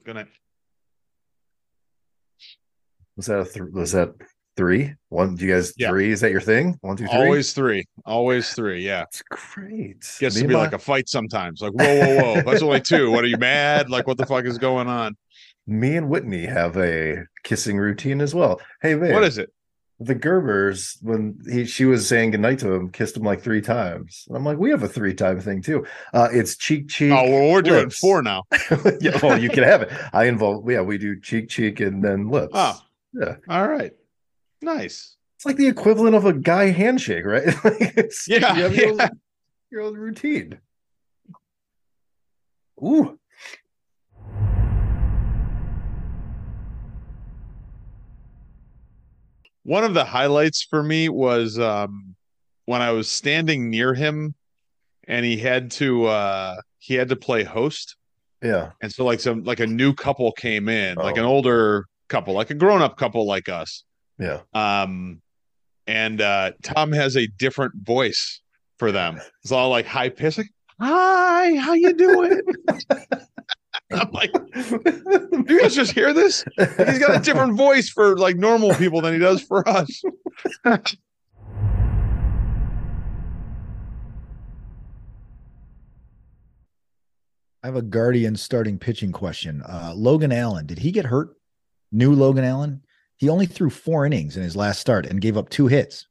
[0.05, 0.27] Good night.
[3.17, 4.09] Was that a th- was that
[4.57, 4.93] three?
[5.09, 5.35] One?
[5.35, 5.89] Do you guys Yeah.
[5.89, 6.11] three?
[6.11, 6.77] Is that your thing?
[6.81, 7.17] One, two, three.
[7.17, 7.85] Always three.
[8.05, 8.85] Always three.
[8.85, 8.99] Yeah.
[9.01, 10.01] That's great.
[10.19, 11.61] Gets Me to be my- like a fight sometimes.
[11.61, 12.41] Like, whoa, whoa, whoa.
[12.45, 13.11] That's only two.
[13.11, 13.89] What are you mad?
[13.89, 15.15] Like, what the fuck is going on?
[15.67, 18.59] me and Whitney have a kissing routine as well.
[18.81, 19.51] Hey man, What is it?
[19.99, 24.25] the Gerbers when he she was saying goodnight to him, kissed him like three times.
[24.27, 25.85] And I'm like, we have a three time thing too.
[26.15, 27.11] Uh, it's cheek cheek.
[27.11, 27.99] Oh, well, we're doing lips.
[27.99, 28.41] four now.
[28.99, 29.91] yeah, well, you can have it.
[30.11, 30.69] I involve.
[30.69, 32.53] Yeah, we do cheek cheek and then lips.
[32.55, 32.81] Oh.
[33.13, 33.35] Yeah.
[33.49, 33.91] All right.
[34.61, 35.15] Nice.
[35.37, 37.43] It's like the equivalent of a guy handshake, right?
[37.97, 39.03] It's- Yeah, you have your, yeah.
[39.05, 39.09] own,
[39.71, 40.59] your own routine.
[42.83, 43.17] Ooh,
[49.63, 52.15] One of the highlights for me was um,
[52.65, 54.33] when I was standing near him
[55.07, 57.95] and he had to uh, he had to play host.
[58.41, 58.71] yeah.
[58.81, 61.29] And so like some like a new couple came in, like an Oh.
[61.29, 63.83] older couple, like a grown-up couple like us.
[64.19, 64.41] Yeah.
[64.53, 65.23] Um
[65.87, 68.41] and uh Tom has a different voice
[68.77, 69.19] for them.
[69.43, 72.41] It's all like high pitched, like, hi, how you doing?
[73.93, 76.45] I'm like, do you guys just hear this?
[76.57, 80.01] He's got a different voice for like normal people than he does for us.
[80.65, 80.79] I
[87.67, 89.61] have a Guardian starting pitching question.
[89.61, 91.35] Uh, Logan Allen, did he get hurt?
[91.91, 92.81] New Logan Allen?
[93.17, 96.07] He only threw four innings in his last start and gave up two hits,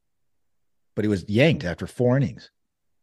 [0.94, 2.50] but he was yanked after four innings.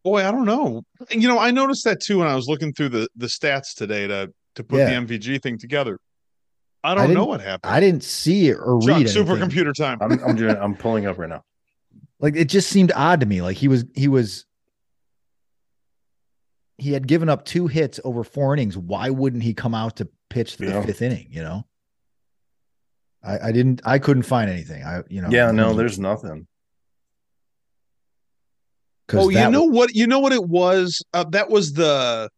[0.03, 0.83] Boy, I don't know.
[1.11, 4.07] You know, I noticed that too when I was looking through the the stats today
[4.07, 4.99] to to put Yeah.
[5.01, 5.99] the MVG thing together.
[6.83, 7.73] I I don't know what happened.
[7.73, 9.09] I didn't see it or Chuck, read it.
[9.15, 9.97] supercomputer time.
[10.01, 11.43] I'm I'm doing, I'm pulling up right now.
[12.21, 13.41] Like it just seemed odd to me.
[13.41, 14.45] Like he was he was
[16.77, 18.77] he had given up two hits over four innings.
[18.77, 20.81] Why wouldn't he come out to pitch the Yeah.
[20.85, 21.27] fifth inning?
[21.31, 21.65] You know,
[23.23, 23.81] I, I didn't.
[23.85, 24.83] I couldn't find anything.
[24.83, 25.29] I you know.
[25.29, 26.47] Yeah, no, there's nothing.
[29.13, 29.95] Oh, you know was what?
[29.95, 31.01] You know what it was?
[31.13, 32.29] Uh, that was the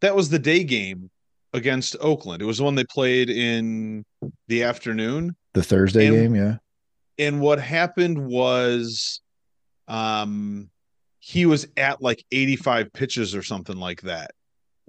[0.00, 1.10] that was the day game
[1.52, 2.42] against Oakland.
[2.42, 4.04] It was the one they played in
[4.48, 5.36] the afternoon.
[5.54, 6.34] the Thursday and- game.
[6.34, 6.56] Yeah.
[7.16, 9.20] And what happened was,
[9.86, 10.68] um,
[11.20, 14.32] he was at like eighty five pitches or something like that.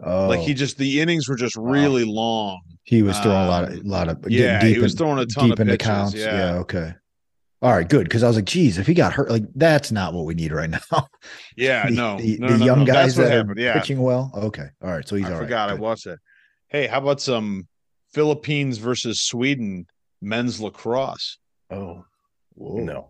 [0.03, 2.59] Oh, Like he just the innings were just really long.
[2.83, 5.19] he was throwing a lot of um, lot of Yeah, deep he was in- throwing
[5.19, 5.87] a ton deep of into pitches.
[5.87, 6.13] counts.
[6.15, 6.37] Yeah.
[6.37, 6.53] Yeah.
[6.59, 6.93] Okay.
[7.61, 7.87] All right.
[7.87, 8.03] Good.
[8.03, 10.51] Because I was like, geez, if he got hurt, like that's not what we need
[10.51, 10.79] right now.
[11.57, 12.85] Yeah, the, no, the, no, the no, no, young no.
[12.85, 13.57] guys that happened.
[13.57, 14.29] are Yeah, pitching well.
[14.35, 14.67] Okay.
[14.83, 15.07] All right.
[15.07, 15.33] So he's already.
[15.33, 15.45] I all right.
[15.47, 15.69] forgot.
[15.69, 16.17] I watched that.
[16.67, 17.67] Hey, how about some
[18.13, 19.87] Philippines versus Sweden
[20.21, 21.37] men's lacrosse
[21.71, 22.03] Oh
[22.55, 22.83] Whoa.
[22.83, 23.09] no,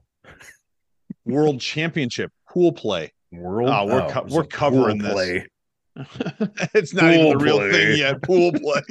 [1.26, 3.12] world championship pool play?
[3.32, 3.70] world.
[3.70, 5.14] Oh, we're oh, co- we're covering pool this.
[5.14, 5.48] play.
[6.74, 7.72] it's not even the real play.
[7.72, 8.22] thing yet.
[8.22, 8.82] Pool play.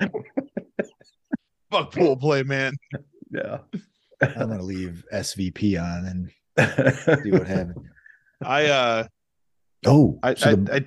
[1.70, 2.74] Fuck pool play, man.
[3.30, 3.58] Yeah.
[4.22, 6.30] I'm gonna leave SVP on and
[7.24, 7.86] see what happens.
[8.42, 9.06] I uh
[9.86, 10.84] Oh, I, so I, the, I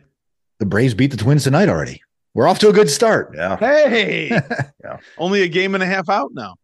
[0.59, 2.01] the Braves beat the Twins tonight already.
[2.34, 3.34] We're off to a good start.
[3.36, 3.57] yeah.
[3.57, 4.29] hey
[4.84, 4.97] yeah.
[5.17, 6.55] only a game and a half out now.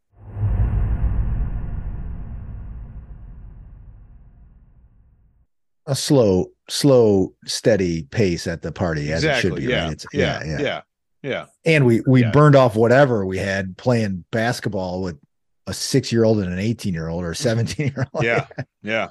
[5.87, 9.49] A slow, slow, steady pace at the party as exactly.
[9.49, 9.71] it should be.
[9.71, 9.87] yeah.
[9.87, 10.05] Right?
[10.13, 10.43] Yeah.
[10.45, 10.81] yeah, Yeah.
[11.23, 11.45] yeah.
[11.65, 12.31] And we we Yeah.
[12.31, 15.17] burned off whatever we had playing basketball with
[15.65, 18.23] a six year old and an eighteen year old or a seventeen year old.
[18.23, 18.45] Yeah.
[18.83, 19.09] Yeah.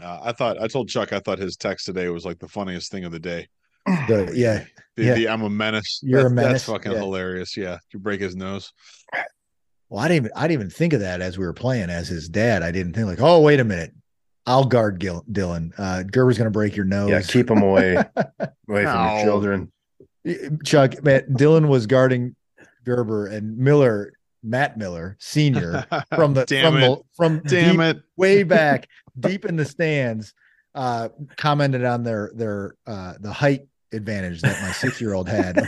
[0.00, 2.90] Uh, I thought I told Chuck I thought his text today was like the funniest
[2.92, 3.48] thing of the day.
[3.86, 4.64] The- yeah.
[4.96, 5.14] The, Yeah.
[5.14, 6.00] the I'm a menace.
[6.02, 6.98] You're a menace, That's fucking yeah.
[6.98, 7.56] hilarious.
[7.56, 7.78] Yeah.
[7.92, 8.72] You break his nose.
[9.88, 12.06] Well, I didn't even I didn't even think of that as we were playing as
[12.08, 12.62] his dad.
[12.62, 13.92] I didn't think like, oh, wait a minute.
[14.48, 15.72] I'll guard Gil- Dylan.
[15.78, 17.10] Uh, Gerber's gonna break your nose.
[17.10, 17.20] Yeah.
[17.22, 17.96] Keep him away,
[18.68, 19.14] away from No.
[19.16, 19.72] your children.
[20.64, 22.34] Chuck, man, Dylan was guarding
[22.84, 26.88] Gerber and Miller, Matt Miller, senior, from the Damn from it.
[26.88, 28.02] the from Damn deep, it.
[28.16, 28.88] way back,
[29.20, 30.34] deep in the stands,
[30.74, 35.58] uh, commented on their their uh the height advantage that my six year old had.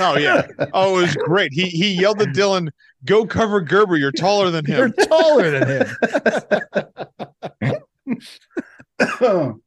[0.00, 0.46] Oh yeah.
[0.72, 1.52] Oh, it was great.
[1.52, 2.70] He he yelled at Dylan,
[3.04, 3.96] "Go cover Gerber.
[3.96, 4.76] You're taller than him.
[4.76, 5.86] You're him." taller than him.
[9.20, 9.60] oh,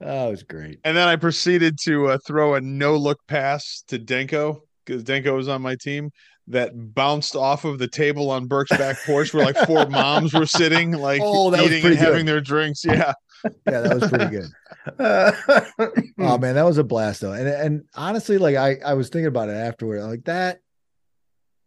[0.00, 0.78] it was great.
[0.84, 5.34] And then I proceeded to uh, throw a no look pass to Danko because Danko
[5.36, 6.10] was on my team
[6.48, 10.46] that bounced off of the table on Burke's back porch where like four moms were
[10.46, 12.84] sitting, like Oh, eating and pretty having their drinks.
[12.84, 13.12] Yeah.
[13.44, 14.50] Yeah, that was pretty good.
[16.18, 17.32] Oh man, that was a blast though.
[17.32, 20.02] And and honestly, like I I was thinking about it afterward.
[20.02, 20.60] Like that,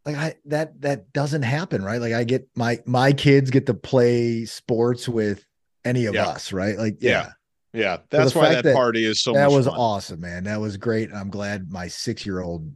[0.06, 2.02] like I that that doesn't happen, right?
[2.02, 5.46] Like I get my my kids get to play sports with
[5.90, 6.28] any of Yeah.
[6.28, 6.78] us, right?
[6.78, 7.32] Like Yeah.
[7.74, 7.98] yeah, Yeah.
[8.10, 9.76] That's why that, that- party is so that was fun.
[9.76, 10.44] awesome, man.
[10.46, 11.12] That was great.
[11.14, 12.72] I'm glad my six year old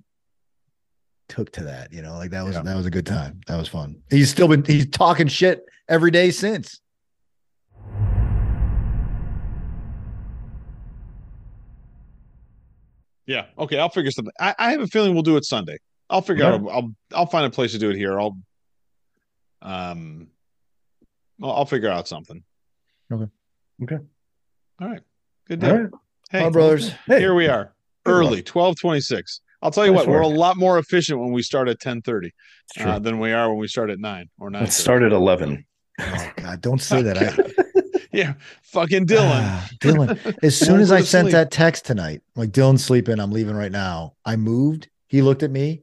[1.29, 1.93] took to that.
[1.93, 2.63] You know, like that was Yeah.
[2.63, 3.39] that was a good time.
[3.47, 4.01] That was fun.
[4.09, 6.81] He's still been he's talking shit every day since.
[13.25, 13.45] Yeah.
[13.57, 13.79] Okay.
[13.79, 14.33] I'll figure something.
[14.39, 15.77] I, I have a feeling we'll do it Sunday.
[16.09, 16.61] I'll figure out.
[16.69, 18.19] I'll I'll find a place to do it here.
[18.19, 18.37] I'll
[19.61, 20.27] um,
[21.39, 22.43] well, I'll figure out something.
[23.13, 23.31] Okay.
[23.83, 23.97] Okay.
[24.81, 25.01] All right.
[25.47, 25.79] Good All deal.
[25.81, 25.89] right.
[26.31, 26.89] Hey, All brothers.
[27.05, 27.73] Hey, here we are.
[28.05, 29.41] Good Early, twelve twenty six.
[29.61, 32.01] I'll tell you Nice what, we're a lot more efficient when we start at ten
[32.01, 32.33] thirty
[32.75, 34.63] it's uh, than we are when we start at nine or nine.
[34.63, 35.65] Let's start at 11.
[35.99, 37.17] Oh God, don't say that.
[37.17, 39.41] I, Yeah, fucking Dylan.
[39.41, 40.37] Ah, Dylan.
[40.43, 41.31] As soon as I sent sleep.
[41.31, 44.13] that text tonight, like Dylan's sleeping, I'm leaving right now.
[44.23, 44.87] I moved.
[45.07, 45.81] He looked at me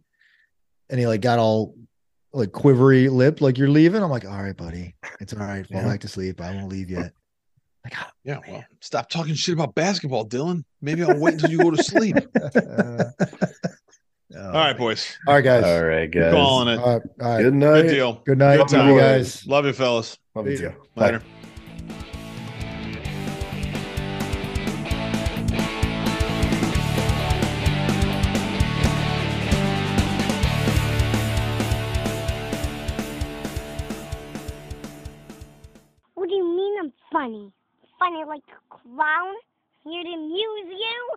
[0.89, 1.75] and he like got all
[2.33, 4.01] like quivery lip, like you're leaving.
[4.01, 4.95] I'm like, all right, buddy.
[5.21, 5.67] It's all right.
[5.67, 5.89] Fall Yeah.
[5.89, 6.41] back to sleep.
[6.41, 7.13] I won't leave yet.
[7.85, 10.65] Like, ah, Yeah, well, stop talking shit about basketball, Dylan.
[10.83, 12.17] Maybe I'll wait until you go to sleep.
[12.37, 13.05] uh,
[14.37, 15.17] All right, boys.
[15.27, 15.65] All right, guys.
[15.65, 16.33] All right, guys.
[16.33, 16.79] Calling it.
[16.79, 17.03] All right.
[17.21, 17.43] All right.
[17.43, 17.83] Good night.
[17.83, 18.23] Good deal.
[18.25, 18.57] Good night.
[18.59, 18.99] Good Love you time.
[18.99, 19.47] guys.
[19.47, 20.19] Love you, fellas.
[20.35, 20.59] Love you.
[20.59, 20.73] too.
[20.95, 21.07] Bye.
[21.07, 21.23] Later.
[36.15, 37.53] What do you mean I'm funny?
[38.01, 39.35] Funny like a clown?
[39.85, 41.11] here to amuse you?